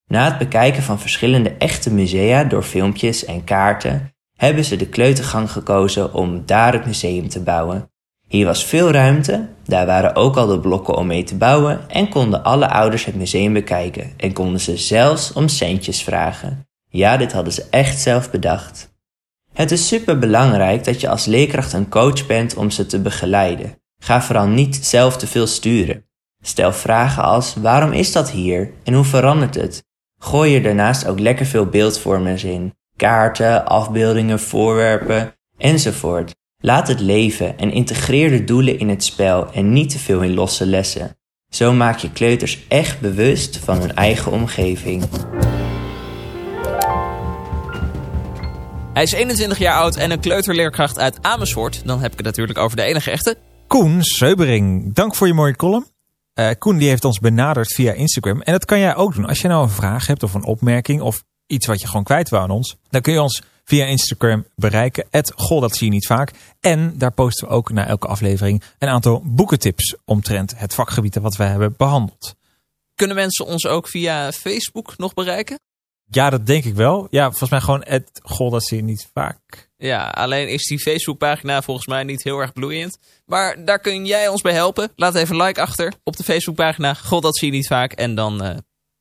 [0.08, 5.51] Na het bekijken van verschillende echte musea door filmpjes en kaarten, hebben ze de kleutergang
[5.51, 7.91] gekozen om daar het museum te bouwen.
[8.28, 12.10] Hier was veel ruimte, daar waren ook al de blokken om mee te bouwen en
[12.10, 16.68] konden alle ouders het museum bekijken en konden ze zelfs om centjes vragen.
[16.89, 18.91] Ja, dit hadden ze echt zelf bedacht.
[19.54, 23.78] Het is super belangrijk dat je als leerkracht een coach bent om ze te begeleiden.
[23.99, 26.06] Ga vooral niet zelf te veel sturen.
[26.41, 29.84] Stel vragen als waarom is dat hier en hoe verandert het?
[30.24, 32.74] Gooi er daarnaast ook lekker veel beeldvormers in.
[32.95, 36.32] Kaarten, afbeeldingen, voorwerpen enzovoort.
[36.57, 40.34] Laat het leven en integreer de doelen in het spel en niet te veel in
[40.34, 41.17] losse lessen.
[41.49, 45.03] Zo maak je kleuters echt bewust van hun eigen omgeving.
[48.93, 51.82] Hij is 21 jaar oud en een kleuterleerkracht uit Amersfoort.
[51.86, 53.38] Dan heb ik het natuurlijk over de enige echte.
[53.67, 55.92] Koen Seubering, dank voor je mooie column.
[56.36, 58.41] Uh, Koen die heeft ons benaderd via Instagram.
[58.41, 59.25] En dat kan jij ook doen.
[59.25, 62.29] Als je nou een vraag hebt of een opmerking of iets wat je gewoon kwijt
[62.29, 62.75] wil aan ons.
[62.89, 65.05] Dan kun je ons via Instagram bereiken.
[65.36, 66.31] Goh, dat zie je niet vaak.
[66.59, 71.36] En daar posten we ook na elke aflevering een aantal boekentips omtrent het vakgebied wat
[71.36, 72.36] we hebben behandeld.
[72.95, 75.59] Kunnen mensen ons ook via Facebook nog bereiken?
[76.16, 77.07] Ja, dat denk ik wel.
[77.09, 79.72] Ja, volgens mij gewoon het goh, dat zie je niet vaak.
[79.78, 82.97] Ja, alleen is die Facebookpagina volgens mij niet heel erg bloeiend.
[83.26, 84.91] Maar daar kun jij ons bij helpen.
[84.95, 86.93] Laat even een like achter op de Facebookpagina.
[86.93, 87.91] God, dat zie je niet vaak.
[87.91, 88.55] En dan uh,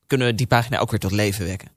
[0.07, 1.71] kunnen we die pagina ook weer tot leven wekken.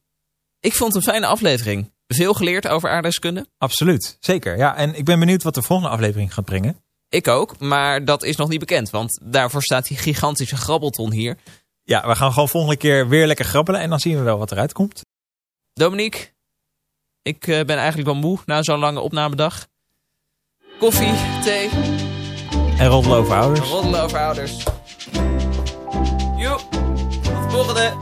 [0.61, 1.93] Ik vond het een fijne aflevering.
[2.07, 3.47] Veel geleerd over aardrijkskunde.
[3.59, 4.57] Absoluut, zeker.
[4.57, 6.81] Ja, en ik ben benieuwd wat de volgende aflevering gaat brengen.
[7.09, 8.91] Ik ook, maar dat is nog niet bekend.
[8.91, 11.37] Want daarvoor staat die gigantische grabbelton hier.
[11.83, 13.81] Ja, we gaan gewoon volgende keer weer lekker grabbelen.
[13.81, 15.05] En dan zien we wel wat eruit komt.
[15.79, 16.33] Dominique,
[17.23, 19.67] ik uh, ben eigenlijk wel moe na zo'n lange opnamedag.
[20.79, 21.69] Koffie, thee.
[22.79, 23.69] En roddelen over ouders.
[23.69, 24.65] Roddelen over ouders.
[26.37, 27.95] Joep, tot de volgende.